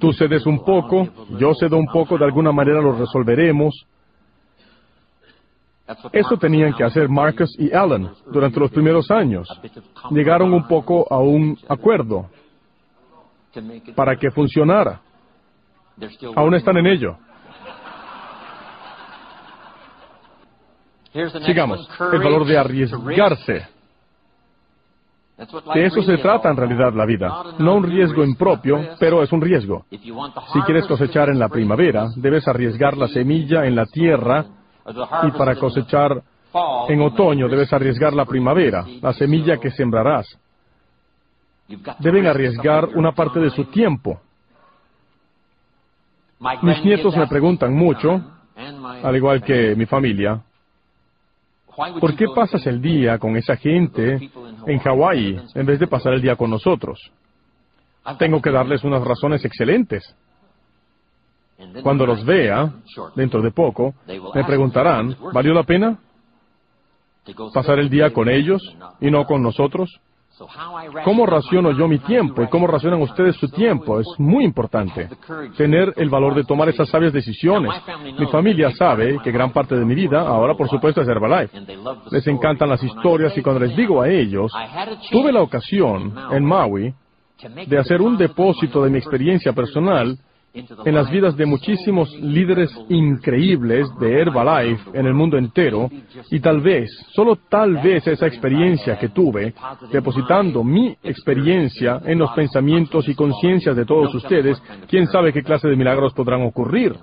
Tú 0.01 0.13
cedes 0.13 0.45
un 0.47 0.65
poco, 0.65 1.09
yo 1.39 1.55
cedo 1.55 1.77
un 1.77 1.87
poco, 1.87 2.19
de 2.19 2.25
alguna 2.25 2.51
manera 2.51 2.81
lo 2.81 2.99
resolveremos. 2.99 3.75
Eso 6.13 6.37
tenían 6.37 6.75
que 6.75 6.85
hacer 6.85 7.09
Marcus 7.09 7.55
y 7.59 7.73
Alan 7.73 8.11
durante 8.31 8.59
los 8.59 8.71
primeros 8.71 9.11
años. 9.11 9.49
Llegaron 10.11 10.53
un 10.53 10.67
poco 10.67 11.07
a 11.11 11.19
un 11.19 11.57
acuerdo 11.69 12.29
para 13.95 14.17
que 14.17 14.31
funcionara. 14.31 15.01
Aún 16.37 16.55
están 16.55 16.77
en 16.79 16.87
ello. 16.87 17.17
Sigamos. 21.45 21.89
El 22.13 22.19
valor 22.19 22.47
de 22.47 22.59
arriesgarse. 22.59 23.67
De 25.73 25.87
eso 25.87 26.03
se 26.03 26.19
trata 26.19 26.51
en 26.51 26.57
realidad 26.57 26.93
la 26.95 27.07
vida. 27.07 27.33
No 27.59 27.77
un 27.77 27.85
riesgo 27.85 28.25
impropio, 28.25 28.97
pero 28.99 29.23
es 29.23 29.31
un 29.33 29.41
riesgo. 29.41 29.85
Si 29.91 30.61
quieres 30.67 30.87
cosechar 30.87 31.29
en 31.29 31.39
la 31.39 31.49
primavera, 31.49 32.09
debes 32.17 32.47
arriesgar 32.49 32.97
la 32.97 33.07
semilla 33.07 33.65
en 33.65 33.77
la 33.77 33.87
tierra 33.87 34.45
y 35.23 35.31
para 35.33 35.55
cosechar 35.55 36.23
en 36.89 37.01
otoño 37.03 37.49
debes 37.49 37.73
arriesgar 37.73 38.15
la 38.15 38.25
primavera, 38.25 38.85
la 39.01 39.13
semilla 39.13 39.59
que 39.59 39.71
sembrarás. 39.71 40.27
Deben 42.01 42.27
arriesgar 42.27 42.87
una 42.97 43.13
parte 43.13 43.39
de 43.39 43.51
su 43.51 43.67
tiempo. 43.67 44.21
Mis 46.63 46.85
nietos 46.85 47.17
me 47.17 47.27
preguntan 47.29 47.75
mucho, 47.75 48.21
al 49.03 49.17
igual 49.17 49.43
que 49.43 49.77
mi 49.77 49.87
familia, 49.87 50.41
¿Por 52.01 52.17
qué 52.17 52.27
pasas 52.35 52.67
el 52.67 52.83
día 52.83 53.19
con 53.19 53.37
esa 53.37 53.57
gente 53.57 54.31
en 54.67 54.79
Hawái 54.81 55.41
en 55.55 55.67
vez 55.67 55.79
de 55.79 55.87
pasar 55.87 56.13
el 56.15 56.21
día 56.21 56.35
con 56.35 56.51
nosotros? 56.51 56.99
Tengo 58.19 58.43
que 58.43 58.51
darles 58.51 58.83
unas 58.83 59.05
razones 59.05 59.45
excelentes. 59.45 60.15
Cuando 61.83 62.05
los 62.05 62.25
vea, 62.25 62.73
dentro 63.15 63.43
de 63.43 63.53
poco, 63.53 63.95
me 64.35 64.45
preguntarán, 64.45 65.17
¿valió 65.33 65.55
la 65.55 65.63
pena 65.63 65.99
pasar 67.55 67.79
el 67.79 67.89
día 67.89 68.13
con 68.13 68.29
ellos 68.29 68.63
y 69.01 69.11
no 69.11 69.25
con 69.25 69.43
nosotros? 69.43 70.01
¿Cómo 71.05 71.27
raciono 71.27 71.73
yo 71.73 71.89
mi 71.89 71.99
tiempo 71.99 72.43
y 72.43 72.49
cómo 72.49 72.67
racionan 72.67 73.03
ustedes 73.03 73.37
su 73.37 73.49
tiempo? 73.49 74.01
Es 74.01 74.07
muy 74.19 74.45
importante. 74.45 75.09
Tener 75.57 75.93
el 75.97 76.09
valor 76.09 76.35
de 76.35 76.45
tomar 76.45 76.69
esas 76.69 76.89
sabias 76.89 77.13
decisiones. 77.13 77.73
Mi 78.19 78.27
familia 78.27 78.71
sabe 78.73 79.19
que 79.23 79.33
gran 79.33 79.53
parte 79.53 79.77
de 79.77 79.85
mi 79.85 79.95
vida, 79.95 80.21
ahora 80.21 80.55
por 80.55 80.69
supuesto, 80.69 81.01
es 81.01 81.09
Herbalife. 81.09 81.59
Les 82.11 82.27
encantan 82.27 82.69
las 82.69 82.83
historias 82.83 83.37
y 83.37 83.43
cuando 83.43 83.65
les 83.65 83.77
digo 83.77 84.01
a 84.01 84.09
ellos, 84.09 84.53
tuve 85.11 85.33
la 85.33 85.43
ocasión 85.43 86.15
en 86.31 86.45
Maui 86.45 86.95
de 87.67 87.79
hacer 87.79 88.01
un 88.01 88.17
depósito 88.17 88.83
de 88.85 88.91
mi 88.91 88.99
experiencia 88.99 89.53
personal 89.53 90.19
en 90.85 90.95
las 90.95 91.11
vidas 91.11 91.37
de 91.37 91.47
muchísimos 91.47 92.13
líderes 92.21 92.71
increíbles 92.89 93.89
de 93.99 94.21
Herbalife 94.21 94.91
en 94.93 95.07
el 95.07 95.15
mundo 95.15 95.37
entero 95.37 95.91
y 96.31 96.41
tal 96.41 96.61
vez, 96.61 96.91
solo 97.13 97.37
tal 97.49 97.77
vez 97.77 98.07
esa 98.07 98.27
experiencia 98.27 98.99
que 98.99 99.09
tuve, 99.09 99.55
depositando 99.93 100.65
mi 100.65 100.97
experiencia 101.03 102.01
en 102.05 102.19
los 102.19 102.31
pensamientos 102.33 103.09
y 103.09 103.15
conciencias 103.15 103.77
de 103.77 103.85
todos 103.85 104.15
ustedes, 104.15 104.61
quién 104.89 105.07
sabe 105.07 105.33
qué 105.33 105.43
clase 105.43 105.69
de 105.69 105.77
milagros 105.77 106.13
podrán 106.13 106.43
ocurrir. 106.43 106.95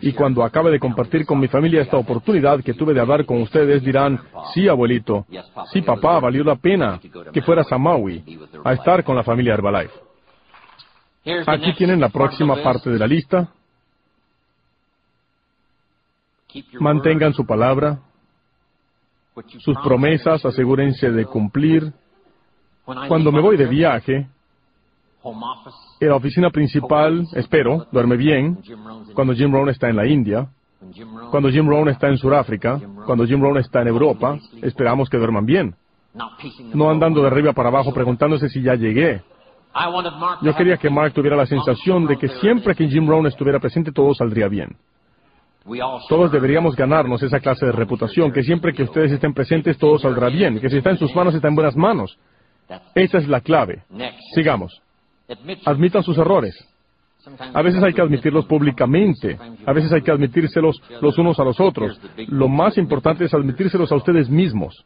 Y 0.00 0.12
cuando 0.12 0.44
acabe 0.44 0.70
de 0.70 0.80
compartir 0.80 1.24
con 1.26 1.38
mi 1.38 1.48
familia 1.48 1.82
esta 1.82 1.96
oportunidad 1.96 2.62
que 2.62 2.74
tuve 2.74 2.94
de 2.94 3.00
hablar 3.00 3.24
con 3.24 3.40
ustedes, 3.42 3.82
dirán, 3.82 4.20
sí, 4.52 4.68
abuelito, 4.68 5.26
sí, 5.72 5.82
papá, 5.82 6.20
valió 6.20 6.44
la 6.44 6.56
pena 6.56 7.00
que 7.32 7.42
fueras 7.42 7.70
a 7.72 7.78
Maui 7.78 8.22
a 8.64 8.72
estar 8.72 9.04
con 9.04 9.16
la 9.16 9.22
familia 9.22 9.54
Herbalife. 9.54 10.03
Aquí 11.46 11.72
tienen 11.74 12.00
la 12.00 12.10
próxima 12.10 12.62
parte 12.62 12.90
de 12.90 12.98
la 12.98 13.06
lista. 13.06 13.48
Mantengan 16.78 17.32
su 17.32 17.46
palabra, 17.46 17.98
sus 19.58 19.76
promesas, 19.78 20.44
asegúrense 20.44 21.10
de 21.10 21.24
cumplir. 21.24 21.92
Cuando 22.84 23.32
me 23.32 23.40
voy 23.40 23.56
de 23.56 23.66
viaje, 23.66 24.28
en 26.00 26.08
la 26.08 26.16
oficina 26.16 26.50
principal, 26.50 27.26
espero, 27.32 27.86
duerme 27.90 28.16
bien. 28.16 28.58
Cuando 29.14 29.32
Jim 29.32 29.50
Rohn 29.50 29.70
está 29.70 29.88
en 29.88 29.96
la 29.96 30.06
India, 30.06 30.46
cuando 31.30 31.48
Jim 31.48 31.66
Rohn 31.66 31.88
está 31.88 32.08
en 32.08 32.18
Sudáfrica, 32.18 32.78
cuando 33.06 33.26
Jim 33.26 33.40
Rohn 33.40 33.56
está 33.56 33.80
en 33.80 33.88
Europa, 33.88 34.38
esperamos 34.62 35.08
que 35.08 35.16
duerman 35.16 35.46
bien. 35.46 35.74
No 36.74 36.90
andando 36.90 37.22
de 37.22 37.28
arriba 37.28 37.54
para 37.54 37.70
abajo 37.70 37.92
preguntándose 37.92 38.50
si 38.50 38.62
ya 38.62 38.74
llegué. 38.74 39.22
Yo 40.42 40.54
quería 40.54 40.76
que 40.76 40.88
Mark 40.88 41.12
tuviera 41.12 41.36
la 41.36 41.46
sensación 41.46 42.06
de 42.06 42.16
que 42.16 42.28
siempre 42.28 42.74
que 42.74 42.88
Jim 42.88 43.08
Rohn 43.08 43.26
estuviera 43.26 43.58
presente 43.58 43.90
todo 43.92 44.14
saldría 44.14 44.48
bien. 44.48 44.76
Todos 46.08 46.30
deberíamos 46.30 46.76
ganarnos 46.76 47.22
esa 47.22 47.40
clase 47.40 47.66
de 47.66 47.72
reputación, 47.72 48.30
que 48.32 48.42
siempre 48.42 48.72
que 48.72 48.82
ustedes 48.82 49.12
estén 49.12 49.32
presentes 49.32 49.78
todo 49.78 49.98
saldrá 49.98 50.28
bien, 50.28 50.60
que 50.60 50.68
si 50.68 50.76
está 50.76 50.90
en 50.90 50.98
sus 50.98 51.14
manos 51.14 51.34
está 51.34 51.48
en 51.48 51.54
buenas 51.54 51.76
manos. 51.76 52.18
Esa 52.94 53.18
es 53.18 53.28
la 53.28 53.40
clave. 53.40 53.82
Sigamos. 54.34 54.80
Admitan 55.64 56.02
sus 56.02 56.18
errores. 56.18 56.54
A 57.54 57.62
veces 57.62 57.82
hay 57.82 57.94
que 57.94 58.02
admitirlos 58.02 58.44
públicamente, 58.44 59.38
a 59.64 59.72
veces 59.72 59.90
hay 59.92 60.02
que 60.02 60.10
admitírselos 60.10 60.82
los 61.00 61.16
unos 61.16 61.40
a 61.40 61.44
los 61.44 61.58
otros. 61.58 61.98
Lo 62.28 62.48
más 62.48 62.76
importante 62.76 63.24
es 63.24 63.32
admitírselos 63.32 63.90
a 63.90 63.96
ustedes 63.96 64.28
mismos. 64.28 64.84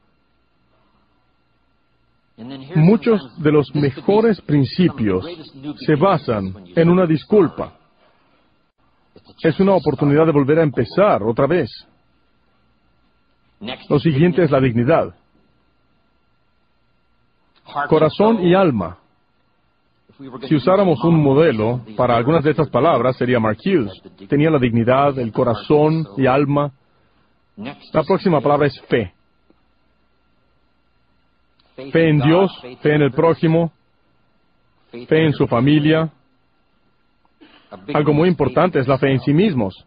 Muchos 2.77 3.43
de 3.43 3.51
los 3.51 3.75
mejores 3.75 4.41
principios 4.41 5.27
se 5.85 5.97
basan 5.97 6.55
en 6.77 6.89
una 6.89 7.05
disculpa. 7.05 7.73
Es 9.43 9.59
una 9.59 9.73
oportunidad 9.73 10.27
de 10.27 10.33
volver 10.33 10.61
a 10.61 10.63
empezar 10.63 11.23
otra 11.25 11.47
vez. 11.47 11.69
Lo 13.89 13.99
siguiente 13.99 14.45
es 14.45 14.51
la 14.53 14.61
dignidad. 14.61 15.15
Corazón 17.89 18.45
y 18.45 18.55
alma. 18.55 18.99
Si 20.49 20.55
usáramos 20.55 21.03
un 21.05 21.21
modelo 21.21 21.81
para 21.97 22.17
algunas 22.17 22.45
de 22.45 22.51
estas 22.51 22.69
palabras, 22.71 23.17
sería 23.17 23.41
Mark 23.41 23.59
Hughes. 23.65 24.01
Tenía 24.29 24.51
la 24.51 24.59
dignidad, 24.59 25.19
el 25.19 25.33
corazón 25.33 26.07
y 26.17 26.27
alma. 26.27 26.73
La 27.57 28.05
próxima 28.05 28.41
palabra 28.41 28.69
es 28.69 28.81
fe. 28.83 29.13
Fe 31.93 32.09
en 32.09 32.19
Dios, 32.19 32.51
fe 32.83 32.95
en 32.95 33.03
el 33.03 33.13
prójimo, 33.13 33.71
fe 34.91 35.27
en 35.27 35.33
su 35.33 35.47
familia. 35.47 36.11
Algo 37.95 38.13
muy 38.13 38.29
importante 38.29 38.81
es 38.81 38.89
la 38.89 38.99
fe 38.99 39.13
en 39.13 39.21
sí 39.21 39.33
mismos. 39.33 39.87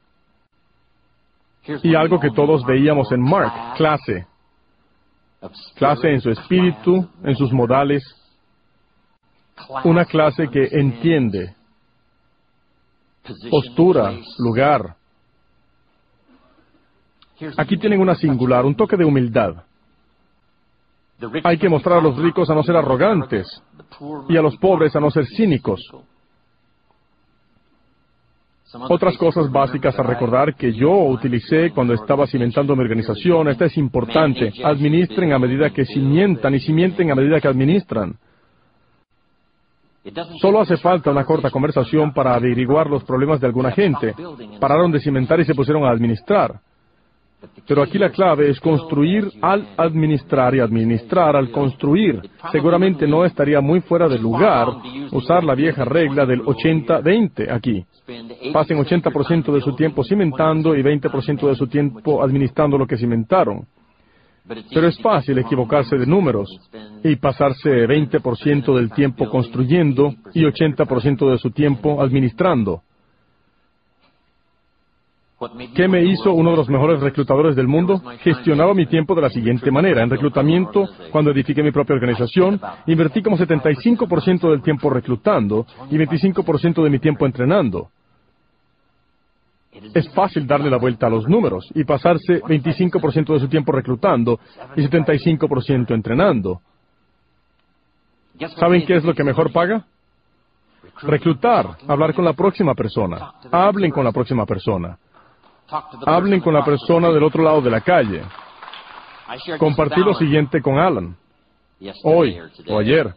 Y 1.84 1.94
algo 1.94 2.18
que 2.18 2.32
todos 2.32 2.66
veíamos 2.66 3.12
en 3.12 3.22
Mark, 3.22 3.76
clase. 3.76 4.26
Clase 5.76 6.14
en 6.14 6.22
su 6.22 6.30
espíritu, 6.30 7.10
en 7.24 7.36
sus 7.36 7.52
modales. 7.52 8.04
Una 9.84 10.06
clase 10.06 10.48
que 10.48 10.70
entiende 10.72 11.56
postura, 13.50 14.14
lugar. 14.38 14.96
Aquí 17.58 17.78
tienen 17.78 18.00
una 18.00 18.16
singular, 18.16 18.66
un 18.66 18.76
toque 18.76 18.96
de 18.96 19.04
humildad. 19.04 19.64
Hay 21.44 21.58
que 21.58 21.70
mostrar 21.70 22.00
a 22.00 22.02
los 22.02 22.18
ricos 22.18 22.50
a 22.50 22.56
no 22.56 22.64
ser 22.64 22.76
arrogantes 22.76 23.62
y 24.30 24.38
a 24.38 24.42
los 24.42 24.58
pobres 24.58 24.96
a 24.96 25.00
no 25.00 25.12
ser 25.12 25.26
cínicos. 25.26 25.82
Otras 28.74 29.18
cosas 29.18 29.52
básicas 29.52 29.98
a 30.00 30.04
recordar 30.04 30.56
que 30.56 30.72
yo 30.72 30.92
utilicé 30.92 31.72
cuando 31.72 31.94
estaba 31.94 32.26
cimentando 32.26 32.76
mi 32.76 32.84
organización, 32.84 33.50
esta 33.50 33.66
es 33.66 33.78
importante. 33.78 34.54
Administren 34.64 35.34
a 35.34 35.40
medida 35.40 35.72
que 35.72 35.86
cimientan 35.86 36.56
y 36.56 36.60
cimienten 36.60 37.12
a 37.12 37.16
medida 37.16 37.42
que 37.42 37.50
administran. 37.50 38.16
Solo 40.40 40.62
hace 40.62 40.78
falta 40.78 41.12
una 41.12 41.26
corta 41.26 41.52
conversación 41.52 42.14
para 42.14 42.34
averiguar 42.34 42.90
los 42.90 43.04
problemas 43.04 43.40
de 43.40 43.48
alguna 43.48 43.72
gente. 43.72 44.16
Pararon 44.60 44.92
de 44.92 45.00
cimentar 45.00 45.40
y 45.40 45.46
se 45.46 45.54
pusieron 45.54 45.84
a 45.84 45.92
administrar. 45.92 46.60
Pero 47.68 47.82
aquí 47.82 47.98
la 47.98 48.10
clave 48.10 48.50
es 48.50 48.60
construir 48.60 49.32
al 49.42 49.68
administrar 49.78 50.54
y 50.56 50.60
administrar 50.60 51.36
al 51.36 51.52
construir. 51.52 52.22
Seguramente 52.52 53.08
no 53.08 53.26
estaría 53.26 53.62
muy 53.62 53.82
fuera 53.82 54.08
de 54.08 54.20
lugar 54.20 54.68
usar 55.12 55.44
la 55.44 55.56
vieja 55.56 55.86
regla 55.86 56.26
del 56.26 56.42
80-20 56.42 57.52
aquí. 57.52 57.84
Pasen 58.52 58.78
80% 58.78 59.54
de 59.54 59.62
su 59.62 59.76
tiempo 59.76 60.04
cimentando 60.04 60.76
y 60.76 60.84
20% 60.84 61.48
de 61.48 61.56
su 61.56 61.68
tiempo 61.68 62.22
administrando 62.24 62.78
lo 62.78 62.86
que 62.86 62.98
cimentaron. 62.98 63.66
Pero 64.74 64.88
es 64.88 65.00
fácil 65.00 65.38
equivocarse 65.38 65.98
de 65.98 66.06
números 66.06 66.50
y 67.04 67.16
pasarse 67.16 67.88
20% 67.88 68.76
del 68.76 68.92
tiempo 68.92 69.30
construyendo 69.30 70.14
y 70.34 70.44
80% 70.44 71.32
de 71.32 71.38
su 71.38 71.52
tiempo 71.52 72.02
administrando. 72.02 72.82
¿Qué 75.74 75.88
me 75.88 76.04
hizo 76.04 76.34
uno 76.34 76.52
de 76.52 76.58
los 76.58 76.70
mejores 76.70 77.00
reclutadores 77.00 77.56
del 77.56 77.68
mundo? 77.68 78.00
Gestionaba 78.20 78.76
mi 78.76 78.86
tiempo 78.86 79.16
de 79.16 79.22
la 79.22 79.30
siguiente 79.30 79.72
manera. 79.72 80.04
En 80.04 80.10
reclutamiento, 80.10 80.88
cuando 81.12 81.32
edifiqué 81.32 81.64
mi 81.64 81.72
propia 81.72 81.96
organización, 81.96 82.62
invertí 82.86 83.24
como 83.24 83.38
75% 83.38 84.52
del 84.52 84.62
tiempo 84.62 84.90
reclutando 84.92 85.66
y 85.90 85.98
25% 85.98 86.84
de 86.84 86.90
mi 86.90 87.00
tiempo 87.00 87.26
entrenando. 87.26 87.90
Es 89.94 90.14
fácil 90.14 90.46
darle 90.46 90.70
la 90.70 90.78
vuelta 90.78 91.08
a 91.08 91.10
los 91.10 91.28
números 91.28 91.68
y 91.74 91.86
pasarse 91.86 92.42
25% 92.42 93.34
de 93.34 93.40
su 93.40 93.48
tiempo 93.48 93.72
reclutando 93.72 94.40
y 94.76 94.84
75% 94.84 95.92
entrenando. 95.92 96.62
¿Saben 98.58 98.86
qué 98.86 98.98
es 98.98 99.04
lo 99.04 99.16
que 99.16 99.24
mejor 99.24 99.52
paga? 99.52 99.86
Reclutar, 101.02 101.78
hablar 101.88 102.14
con 102.14 102.26
la 102.26 102.34
próxima 102.34 102.76
persona. 102.76 103.34
Hablen 103.52 103.92
con 103.92 104.04
la 104.04 104.12
próxima 104.12 104.46
persona. 104.46 104.98
Hablen 106.06 106.42
con 106.42 106.54
la 106.54 106.64
persona 106.64 107.10
del 107.10 107.24
otro 107.24 107.44
lado 107.44 107.62
de 107.62 107.72
la 107.72 107.82
calle. 107.82 108.24
Compartí 109.58 110.02
lo 110.02 110.14
siguiente 110.14 110.62
con 110.62 110.78
Alan. 110.78 111.16
Hoy 112.04 112.38
o 112.68 112.78
ayer. 112.78 113.14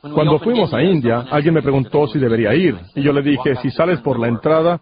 Cuando 0.00 0.38
fuimos 0.38 0.72
a 0.72 0.82
India, 0.82 1.26
alguien 1.30 1.54
me 1.54 1.62
preguntó 1.62 2.06
si 2.06 2.18
debería 2.18 2.54
ir. 2.54 2.78
Y 2.94 3.02
yo 3.02 3.12
le 3.12 3.22
dije, 3.22 3.56
si 3.56 3.70
sales 3.70 4.00
por 4.00 4.18
la 4.18 4.28
entrada 4.28 4.80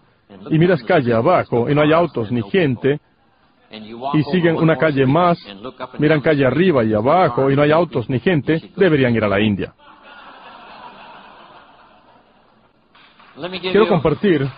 y 0.50 0.58
miras 0.58 0.82
calle 0.82 1.12
abajo 1.12 1.68
y 1.68 1.74
no 1.74 1.82
hay 1.82 1.92
autos 1.92 2.30
ni 2.30 2.42
gente, 2.50 3.00
y 3.70 4.22
siguen 4.24 4.56
una 4.56 4.76
calle 4.76 5.06
más, 5.06 5.38
miran 5.98 6.20
calle 6.20 6.46
arriba 6.46 6.84
y 6.84 6.94
abajo 6.94 7.50
y 7.50 7.56
no 7.56 7.62
hay 7.62 7.72
autos 7.72 8.08
ni 8.08 8.20
gente, 8.20 8.70
deberían 8.76 9.14
ir 9.14 9.24
a 9.24 9.28
la 9.28 9.40
India. 9.40 9.74
Quiero 13.60 13.88
compartir 13.88 14.48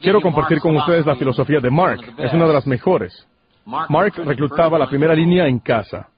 Quiero 0.00 0.20
compartir 0.20 0.60
con 0.60 0.76
ustedes 0.76 1.06
la 1.06 1.16
filosofía 1.16 1.60
de 1.60 1.70
Mark. 1.70 2.00
Es 2.18 2.32
una 2.32 2.46
de 2.46 2.52
las 2.52 2.66
mejores. 2.66 3.26
Mark 3.64 4.14
reclutaba 4.24 4.78
la 4.78 4.88
primera 4.88 5.14
línea 5.14 5.46
en 5.46 5.58
casa 5.58 6.08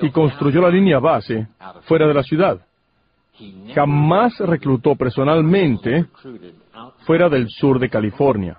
y 0.00 0.10
construyó 0.10 0.60
la 0.60 0.70
línea 0.70 0.98
base 0.98 1.48
fuera 1.82 2.06
de 2.06 2.14
la 2.14 2.22
ciudad. 2.22 2.60
Jamás 3.74 4.38
reclutó 4.38 4.96
personalmente 4.96 6.06
fuera 7.06 7.28
del 7.28 7.48
sur 7.48 7.78
de 7.78 7.88
California. 7.88 8.58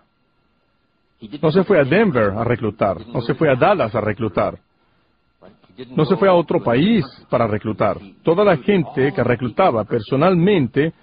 No 1.42 1.52
se 1.52 1.64
fue 1.64 1.80
a 1.80 1.84
Denver 1.84 2.32
a 2.32 2.44
reclutar, 2.44 3.06
no 3.08 3.22
se 3.22 3.34
fue 3.34 3.52
a 3.52 3.56
Dallas 3.56 3.94
a 3.94 4.00
reclutar, 4.00 4.58
no 5.96 6.06
se 6.06 6.16
fue 6.16 6.30
a 6.30 6.34
otro 6.34 6.64
país 6.64 7.06
para 7.30 7.46
reclutar. 7.46 7.98
Toda 8.24 8.46
la 8.46 8.58
gente 8.58 9.12
que 9.14 9.24
reclutaba 9.24 9.84
personalmente 9.84 10.94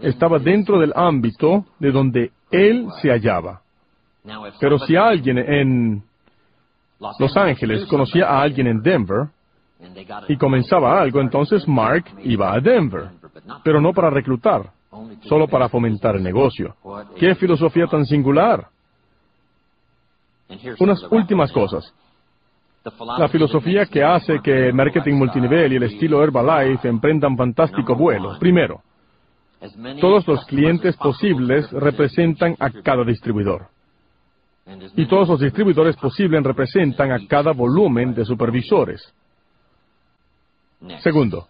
estaba 0.00 0.38
dentro 0.38 0.78
del 0.78 0.92
ámbito 0.94 1.64
de 1.78 1.90
donde 1.90 2.30
él 2.50 2.88
se 3.00 3.10
hallaba. 3.10 3.60
Pero 4.60 4.78
si 4.78 4.96
alguien 4.96 5.38
en 5.38 6.02
Los 7.18 7.36
Ángeles 7.36 7.86
conocía 7.86 8.26
a 8.26 8.42
alguien 8.42 8.66
en 8.66 8.82
Denver 8.82 9.28
y 10.28 10.36
comenzaba 10.36 11.00
algo, 11.00 11.20
entonces 11.20 11.66
Mark 11.68 12.04
iba 12.22 12.52
a 12.52 12.60
Denver, 12.60 13.10
pero 13.62 13.80
no 13.80 13.92
para 13.92 14.10
reclutar, 14.10 14.70
solo 15.22 15.46
para 15.46 15.68
fomentar 15.68 16.16
el 16.16 16.22
negocio. 16.22 16.74
¡Qué 17.16 17.34
filosofía 17.34 17.86
tan 17.86 18.06
singular! 18.06 18.68
Unas 20.78 21.02
últimas 21.10 21.52
cosas. 21.52 21.92
La 23.18 23.28
filosofía 23.28 23.86
que 23.86 24.04
hace 24.04 24.40
que 24.40 24.70
marketing 24.72 25.14
multinivel 25.14 25.72
y 25.72 25.76
el 25.76 25.84
estilo 25.84 26.22
Herbalife 26.22 26.86
emprendan 26.86 27.36
fantástico 27.36 27.94
vuelo. 27.94 28.38
Primero, 28.38 28.82
todos 30.00 30.26
los 30.26 30.44
clientes 30.46 30.96
posibles 30.96 31.70
representan 31.70 32.56
a 32.58 32.70
cada 32.70 33.04
distribuidor. 33.04 33.68
Y 34.96 35.06
todos 35.06 35.28
los 35.28 35.40
distribuidores 35.40 35.96
posibles 35.96 36.42
representan 36.42 37.12
a 37.12 37.26
cada 37.26 37.52
volumen 37.52 38.14
de 38.14 38.24
supervisores. 38.24 39.12
Segundo, 41.00 41.48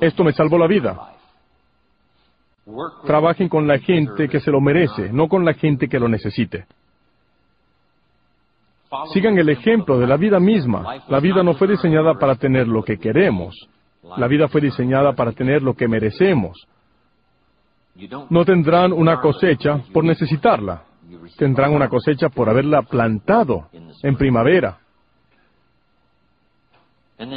esto 0.00 0.24
me 0.24 0.32
salvó 0.32 0.58
la 0.58 0.66
vida. 0.66 1.14
Trabajen 3.04 3.48
con 3.48 3.66
la 3.66 3.78
gente 3.78 4.28
que 4.28 4.40
se 4.40 4.50
lo 4.50 4.60
merece, 4.60 5.12
no 5.12 5.28
con 5.28 5.44
la 5.44 5.54
gente 5.54 5.88
que 5.88 5.98
lo 5.98 6.08
necesite. 6.08 6.66
Sigan 9.12 9.38
el 9.38 9.48
ejemplo 9.48 9.98
de 9.98 10.06
la 10.06 10.16
vida 10.16 10.38
misma. 10.38 11.02
La 11.08 11.18
vida 11.18 11.42
no 11.42 11.54
fue 11.54 11.66
diseñada 11.66 12.14
para 12.14 12.36
tener 12.36 12.68
lo 12.68 12.82
que 12.82 12.98
queremos. 12.98 13.56
La 14.16 14.26
vida 14.26 14.48
fue 14.48 14.60
diseñada 14.60 15.12
para 15.12 15.32
tener 15.32 15.62
lo 15.62 15.74
que 15.74 15.88
merecemos. 15.88 16.66
No 18.30 18.44
tendrán 18.44 18.92
una 18.92 19.20
cosecha 19.20 19.78
por 19.92 20.04
necesitarla. 20.04 20.82
Tendrán 21.36 21.72
una 21.72 21.88
cosecha 21.88 22.28
por 22.28 22.48
haberla 22.48 22.82
plantado 22.82 23.68
en 24.02 24.16
primavera. 24.16 24.78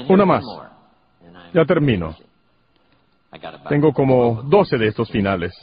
Una 0.09 0.25
más. 0.25 0.43
Ya 1.53 1.65
termino. 1.65 2.15
Tengo 3.69 3.93
como 3.93 4.41
12 4.43 4.77
de 4.77 4.87
estos 4.87 5.09
finales. 5.11 5.53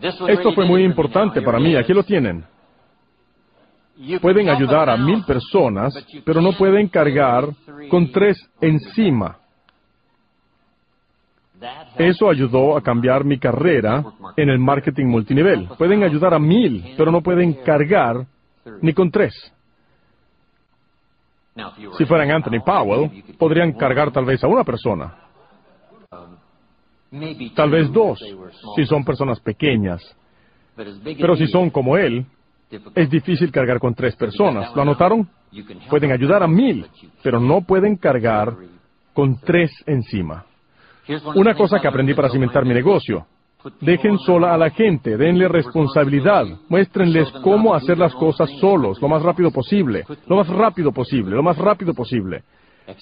Esto 0.00 0.52
fue 0.52 0.64
muy 0.64 0.84
importante 0.84 1.42
para 1.42 1.58
mí. 1.58 1.76
Aquí 1.76 1.92
lo 1.92 2.02
tienen. 2.02 2.44
Pueden 4.20 4.48
ayudar 4.48 4.90
a 4.90 4.96
mil 4.96 5.24
personas, 5.24 5.94
pero 6.24 6.40
no 6.40 6.52
pueden 6.52 6.88
cargar 6.88 7.48
con 7.90 8.10
tres 8.10 8.38
encima. 8.60 9.38
Eso 11.98 12.28
ayudó 12.28 12.76
a 12.76 12.82
cambiar 12.82 13.24
mi 13.24 13.38
carrera 13.38 14.04
en 14.36 14.48
el 14.48 14.58
marketing 14.58 15.06
multinivel. 15.06 15.68
Pueden 15.78 16.02
ayudar 16.02 16.34
a 16.34 16.38
mil, 16.38 16.94
pero 16.96 17.10
no 17.10 17.20
pueden 17.20 17.54
cargar 17.64 18.26
ni 18.80 18.92
con 18.92 19.10
tres. 19.10 19.32
Si 21.96 22.04
fueran 22.04 22.30
Anthony 22.30 22.60
Powell, 22.64 23.10
podrían 23.38 23.72
cargar 23.72 24.10
tal 24.10 24.24
vez 24.24 24.42
a 24.42 24.48
una 24.48 24.64
persona, 24.64 25.14
tal 27.54 27.70
vez 27.70 27.92
dos, 27.92 28.18
si 28.74 28.84
son 28.86 29.04
personas 29.04 29.38
pequeñas. 29.38 30.02
Pero 30.74 31.36
si 31.36 31.46
son 31.46 31.70
como 31.70 31.96
él, 31.96 32.26
es 32.96 33.08
difícil 33.08 33.52
cargar 33.52 33.78
con 33.78 33.94
tres 33.94 34.16
personas. 34.16 34.74
¿Lo 34.74 34.82
anotaron? 34.82 35.28
Pueden 35.88 36.10
ayudar 36.10 36.42
a 36.42 36.48
mil, 36.48 36.86
pero 37.22 37.38
no 37.38 37.60
pueden 37.60 37.96
cargar 37.96 38.56
con 39.12 39.38
tres 39.38 39.70
encima. 39.86 40.44
Una 41.34 41.54
cosa 41.54 41.80
que 41.80 41.88
aprendí 41.88 42.14
para 42.14 42.30
cimentar 42.30 42.64
mi 42.64 42.74
negocio. 42.74 43.26
Dejen 43.80 44.18
sola 44.18 44.52
a 44.52 44.58
la 44.58 44.70
gente, 44.70 45.16
denle 45.16 45.48
responsabilidad, 45.48 46.44
muéstrenles 46.68 47.30
cómo 47.42 47.74
hacer 47.74 47.96
las 47.96 48.14
cosas 48.14 48.50
solos, 48.60 49.00
lo 49.00 49.08
más 49.08 49.22
rápido 49.22 49.50
posible, 49.50 50.04
lo 50.26 50.36
más 50.36 50.48
rápido 50.48 50.92
posible, 50.92 51.34
lo 51.34 51.42
más 51.42 51.56
rápido 51.56 51.94
posible. 51.94 52.42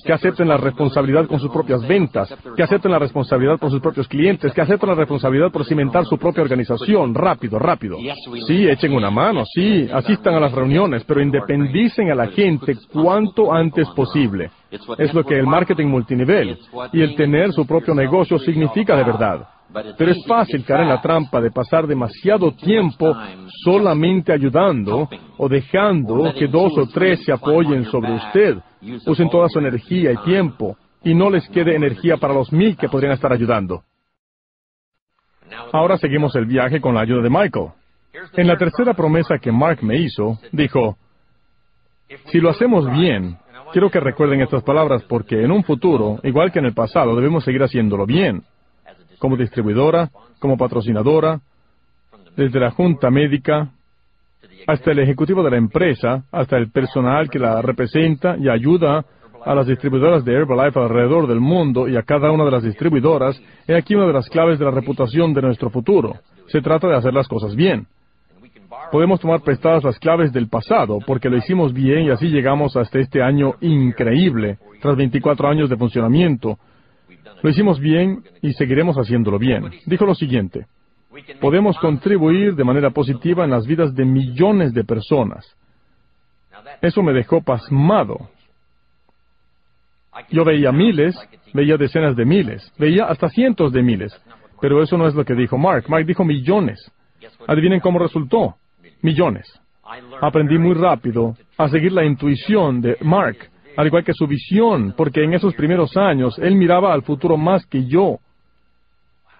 Que 0.04 0.12
acepten 0.12 0.48
la 0.48 0.56
responsabilidad 0.56 1.26
con 1.26 1.40
sus 1.40 1.50
propias 1.50 1.86
ventas, 1.86 2.32
que 2.56 2.62
acepten 2.62 2.92
la 2.92 2.98
responsabilidad 2.98 3.58
con 3.58 3.70
sus 3.70 3.80
propios 3.80 4.06
clientes, 4.06 4.52
que 4.52 4.60
acepten 4.60 4.88
la 4.88 4.94
responsabilidad 4.94 5.50
por 5.50 5.64
cimentar 5.64 6.04
su 6.04 6.16
propia 6.18 6.42
organización, 6.42 7.14
rápido, 7.14 7.58
rápido. 7.58 7.98
Sí, 8.46 8.68
echen 8.68 8.92
una 8.92 9.10
mano, 9.10 9.44
sí, 9.44 9.88
asistan 9.92 10.34
a 10.34 10.40
las 10.40 10.52
reuniones, 10.52 11.02
pero 11.04 11.20
independicen 11.20 12.10
a 12.10 12.14
la 12.14 12.28
gente 12.28 12.76
cuanto 12.92 13.52
antes 13.52 13.88
posible. 13.90 14.50
Es 14.98 15.12
lo 15.12 15.24
que 15.24 15.38
el 15.38 15.46
marketing 15.46 15.86
multinivel 15.86 16.58
y 16.92 17.00
el 17.00 17.14
tener 17.16 17.52
su 17.52 17.66
propio 17.66 17.94
negocio 17.94 18.38
significa 18.38 18.96
de 18.96 19.04
verdad. 19.04 19.48
Pero 19.96 20.10
es 20.10 20.24
fácil 20.26 20.64
caer 20.64 20.82
en 20.82 20.88
la 20.88 21.00
trampa 21.00 21.40
de 21.40 21.50
pasar 21.50 21.86
demasiado 21.86 22.52
tiempo 22.52 23.16
solamente 23.64 24.32
ayudando 24.32 25.08
o 25.38 25.48
dejando 25.48 26.32
que 26.34 26.46
dos 26.46 26.76
o 26.76 26.86
tres 26.86 27.24
se 27.24 27.32
apoyen 27.32 27.84
sobre 27.86 28.14
usted, 28.14 28.58
usen 29.06 29.30
toda 29.30 29.48
su 29.48 29.58
energía 29.58 30.12
y 30.12 30.16
tiempo 30.18 30.76
y 31.04 31.14
no 31.14 31.30
les 31.30 31.48
quede 31.48 31.74
energía 31.74 32.16
para 32.16 32.34
los 32.34 32.52
mil 32.52 32.76
que 32.76 32.88
podrían 32.88 33.12
estar 33.12 33.32
ayudando. 33.32 33.82
Ahora 35.72 35.98
seguimos 35.98 36.34
el 36.36 36.46
viaje 36.46 36.80
con 36.80 36.94
la 36.94 37.02
ayuda 37.02 37.22
de 37.22 37.30
Michael. 37.30 37.70
En 38.34 38.46
la 38.46 38.56
tercera 38.56 38.94
promesa 38.94 39.38
que 39.38 39.52
Mark 39.52 39.82
me 39.82 39.98
hizo, 39.98 40.38
dijo, 40.52 40.96
si 42.26 42.38
lo 42.40 42.50
hacemos 42.50 42.90
bien, 42.90 43.38
quiero 43.72 43.90
que 43.90 44.00
recuerden 44.00 44.40
estas 44.40 44.62
palabras 44.62 45.02
porque 45.04 45.42
en 45.42 45.50
un 45.50 45.64
futuro, 45.64 46.20
igual 46.22 46.52
que 46.52 46.58
en 46.58 46.66
el 46.66 46.74
pasado, 46.74 47.16
debemos 47.16 47.44
seguir 47.44 47.62
haciéndolo 47.62 48.06
bien 48.06 48.44
como 49.18 49.36
distribuidora, 49.36 50.10
como 50.40 50.56
patrocinadora, 50.56 51.40
desde 52.36 52.58
la 52.58 52.72
junta 52.72 53.08
médica 53.08 53.70
hasta 54.66 54.90
el 54.90 54.98
ejecutivo 55.01 55.42
de 55.42 55.51
la 55.51 55.57
empresa, 55.57 56.25
hasta 56.31 56.57
el 56.57 56.70
personal 56.70 57.29
que 57.31 57.38
la 57.38 57.61
representa 57.62 58.37
y 58.38 58.48
ayuda 58.48 59.05
a 59.44 59.55
las 59.55 59.66
distribuidoras 59.66 60.25
de 60.25 60.35
Herbalife 60.35 60.79
alrededor 60.79 61.27
del 61.27 61.40
mundo 61.40 61.88
y 61.88 61.96
a 61.96 62.03
cada 62.03 62.31
una 62.31 62.44
de 62.44 62.51
las 62.53 62.62
distribuidoras, 62.62 63.40
he 63.66 63.75
aquí 63.75 63.94
una 63.94 64.07
de 64.07 64.12
las 64.12 64.29
claves 64.29 64.59
de 64.59 64.64
la 64.64 64.70
reputación 64.70 65.35
de 65.35 65.42
nuestro 65.42 65.70
futuro. 65.70 66.14
Se 66.46 66.61
trata 66.61 66.88
de 66.88 66.96
hacer 66.96 67.12
las 67.12 67.29
cosas 67.29 67.57
bien. 67.57 67.87
Podemos 68.90 69.20
tomar 69.20 69.40
prestadas 69.40 69.85
las 69.85 69.98
claves 69.98 70.33
del 70.33 70.48
pasado 70.48 70.98
porque 71.07 71.31
lo 71.31 71.37
hicimos 71.37 71.72
bien 71.72 72.05
y 72.05 72.11
así 72.11 72.29
llegamos 72.29 72.77
hasta 72.77 72.98
este 72.98 73.22
año 73.22 73.55
increíble, 73.61 74.59
tras 74.81 74.96
24 74.96 75.48
años 75.48 75.70
de 75.70 75.77
funcionamiento, 75.77 76.59
lo 77.42 77.51
hicimos 77.51 77.81
bien 77.81 78.22
y 78.40 78.53
seguiremos 78.53 78.96
haciéndolo 78.96 79.38
bien. 79.38 79.70
Dijo 79.87 80.07
lo 80.07 80.14
siguiente, 80.14 80.66
podemos 81.40 81.79
contribuir 81.79 82.55
de 82.55 82.64
manera 82.64 82.90
positiva 82.90 83.44
en 83.44 83.51
las 83.51 83.66
vidas 83.66 83.94
de 83.94 84.05
millones 84.05 84.72
de 84.72 84.85
personas. 84.85 85.57
Eso 86.81 87.03
me 87.03 87.12
dejó 87.12 87.42
pasmado. 87.42 88.31
Yo 90.31 90.44
veía 90.44 90.72
miles, 90.72 91.16
veía 91.53 91.77
decenas 91.77 92.16
de 92.16 92.25
miles, 92.25 92.72
veía 92.79 93.07
hasta 93.07 93.29
cientos 93.29 93.72
de 93.72 93.83
miles, 93.83 94.12
pero 94.61 94.83
eso 94.83 94.96
no 94.96 95.07
es 95.07 95.14
lo 95.14 95.25
que 95.25 95.35
dijo 95.35 95.57
Mark. 95.59 95.85
Mark 95.88 96.07
dijo 96.07 96.25
millones. 96.25 96.90
Adivinen 97.46 97.81
cómo 97.81 97.98
resultó. 97.98 98.57
Millones. 99.01 99.61
Aprendí 100.20 100.59
muy 100.59 100.75
rápido 100.75 101.37
a 101.59 101.68
seguir 101.68 101.92
la 101.92 102.05
intuición 102.05 102.81
de 102.81 102.96
Mark 103.01 103.51
al 103.77 103.87
igual 103.87 104.05
que 104.05 104.12
su 104.12 104.27
visión, 104.27 104.94
porque 104.96 105.25
en 105.25 105.35
esos 105.35 105.55
primeros 105.55 105.96
años 105.96 106.38
él 106.38 106.55
miraba 106.57 106.92
al 106.92 107.03
futuro 107.03 107.37
más 107.37 107.64
que 107.66 107.87
yo. 107.87 108.18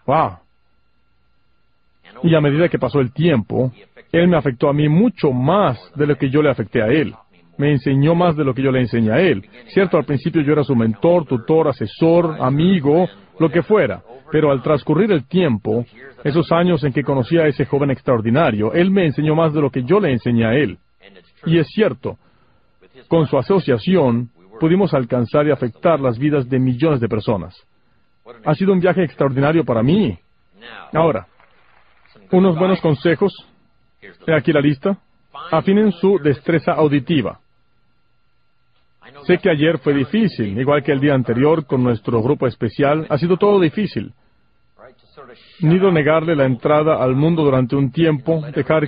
¡Wow! 0.07 0.39
Y 2.23 2.35
a 2.35 2.41
medida 2.41 2.69
que 2.69 2.79
pasó 2.79 3.01
el 3.01 3.13
tiempo, 3.13 3.73
él 4.13 4.29
me 4.29 4.37
afectó 4.37 4.69
a 4.69 4.73
mí 4.73 4.89
mucho 4.89 5.33
más 5.33 5.79
de 5.97 6.07
lo 6.07 6.17
que 6.17 6.31
yo 6.31 6.43
le 6.43 6.51
afecté 6.51 6.83
a 6.83 6.87
él. 6.87 7.15
Me 7.59 7.73
enseñó 7.73 8.15
más 8.15 8.37
de 8.37 8.45
lo 8.45 8.55
que 8.55 8.63
yo 8.63 8.71
le 8.71 8.81
enseñé 8.81 9.13
a 9.13 9.21
él. 9.21 9.45
Cierto, 9.69 9.97
al 9.97 10.05
principio 10.05 10.43
yo 10.43 10.53
era 10.53 10.65
su 10.65 10.75
mentor, 10.75 11.27
tutor, 11.27 11.69
asesor, 11.69 12.37
amigo, 12.41 13.09
lo 13.39 13.51
que 13.51 13.63
fuera. 13.63 14.03
Pero 14.31 14.51
al 14.51 14.63
transcurrir 14.63 15.13
el 15.13 15.27
tiempo, 15.27 15.85
esos 16.25 16.51
años 16.53 16.83
en 16.85 16.93
que 16.93 17.03
conocí 17.03 17.39
a 17.39 17.47
ese 17.47 17.67
joven 17.67 17.91
extraordinario, 17.91 18.73
él 18.73 18.91
me 18.91 19.05
enseñó 19.05 19.35
más 19.35 19.53
de 19.53 19.61
lo 19.61 19.71
que 19.71 19.83
yo 19.83 20.01
le 20.01 20.13
enseñé 20.13 20.47
a 20.47 20.55
él. 20.55 20.79
Y 21.45 21.59
es 21.59 21.67
cierto, 21.69 22.17
con 23.09 23.27
su 23.27 23.37
asociación, 23.37 24.31
pudimos 24.61 24.95
alcanzar 24.95 25.47
y 25.47 25.51
afectar 25.51 26.01
las 26.01 26.19
vidas 26.19 26.49
de 26.49 26.59
millones 26.59 27.01
de 27.01 27.09
personas. 27.09 27.55
Ha 28.45 28.55
sido 28.55 28.73
un 28.73 28.81
viaje 28.81 29.03
extraordinario 29.03 29.65
para 29.65 29.83
mí. 29.83 30.17
Ahora, 30.93 31.27
unos 32.33 32.59
buenos 32.59 32.81
consejos. 32.81 33.33
He 34.27 34.35
aquí 34.35 34.53
la 34.53 34.61
lista. 34.61 34.99
Afinen 35.51 35.93
su 35.93 36.19
destreza 36.19 36.73
auditiva. 36.73 37.39
Sé 39.27 39.39
que 39.39 39.51
ayer 39.51 39.79
fue 39.79 39.95
difícil, 39.95 40.59
igual 40.59 40.83
que 40.83 40.93
el 40.93 41.01
día 41.01 41.15
anterior 41.15 41.67
con 41.67 41.83
nuestro 41.83 42.23
grupo 42.23 42.47
especial. 42.47 43.07
Ha 43.09 43.19
sido 43.19 43.37
todo 43.37 43.61
difícil. 43.61 44.13
Nido 45.61 45.93
negarle 45.93 46.35
la 46.35 46.45
entrada 46.45 47.03
al 47.03 47.15
mundo 47.15 47.45
durante 47.45 47.77
un 47.77 47.93
tiempo, 47.93 48.43
dejar 48.55 48.81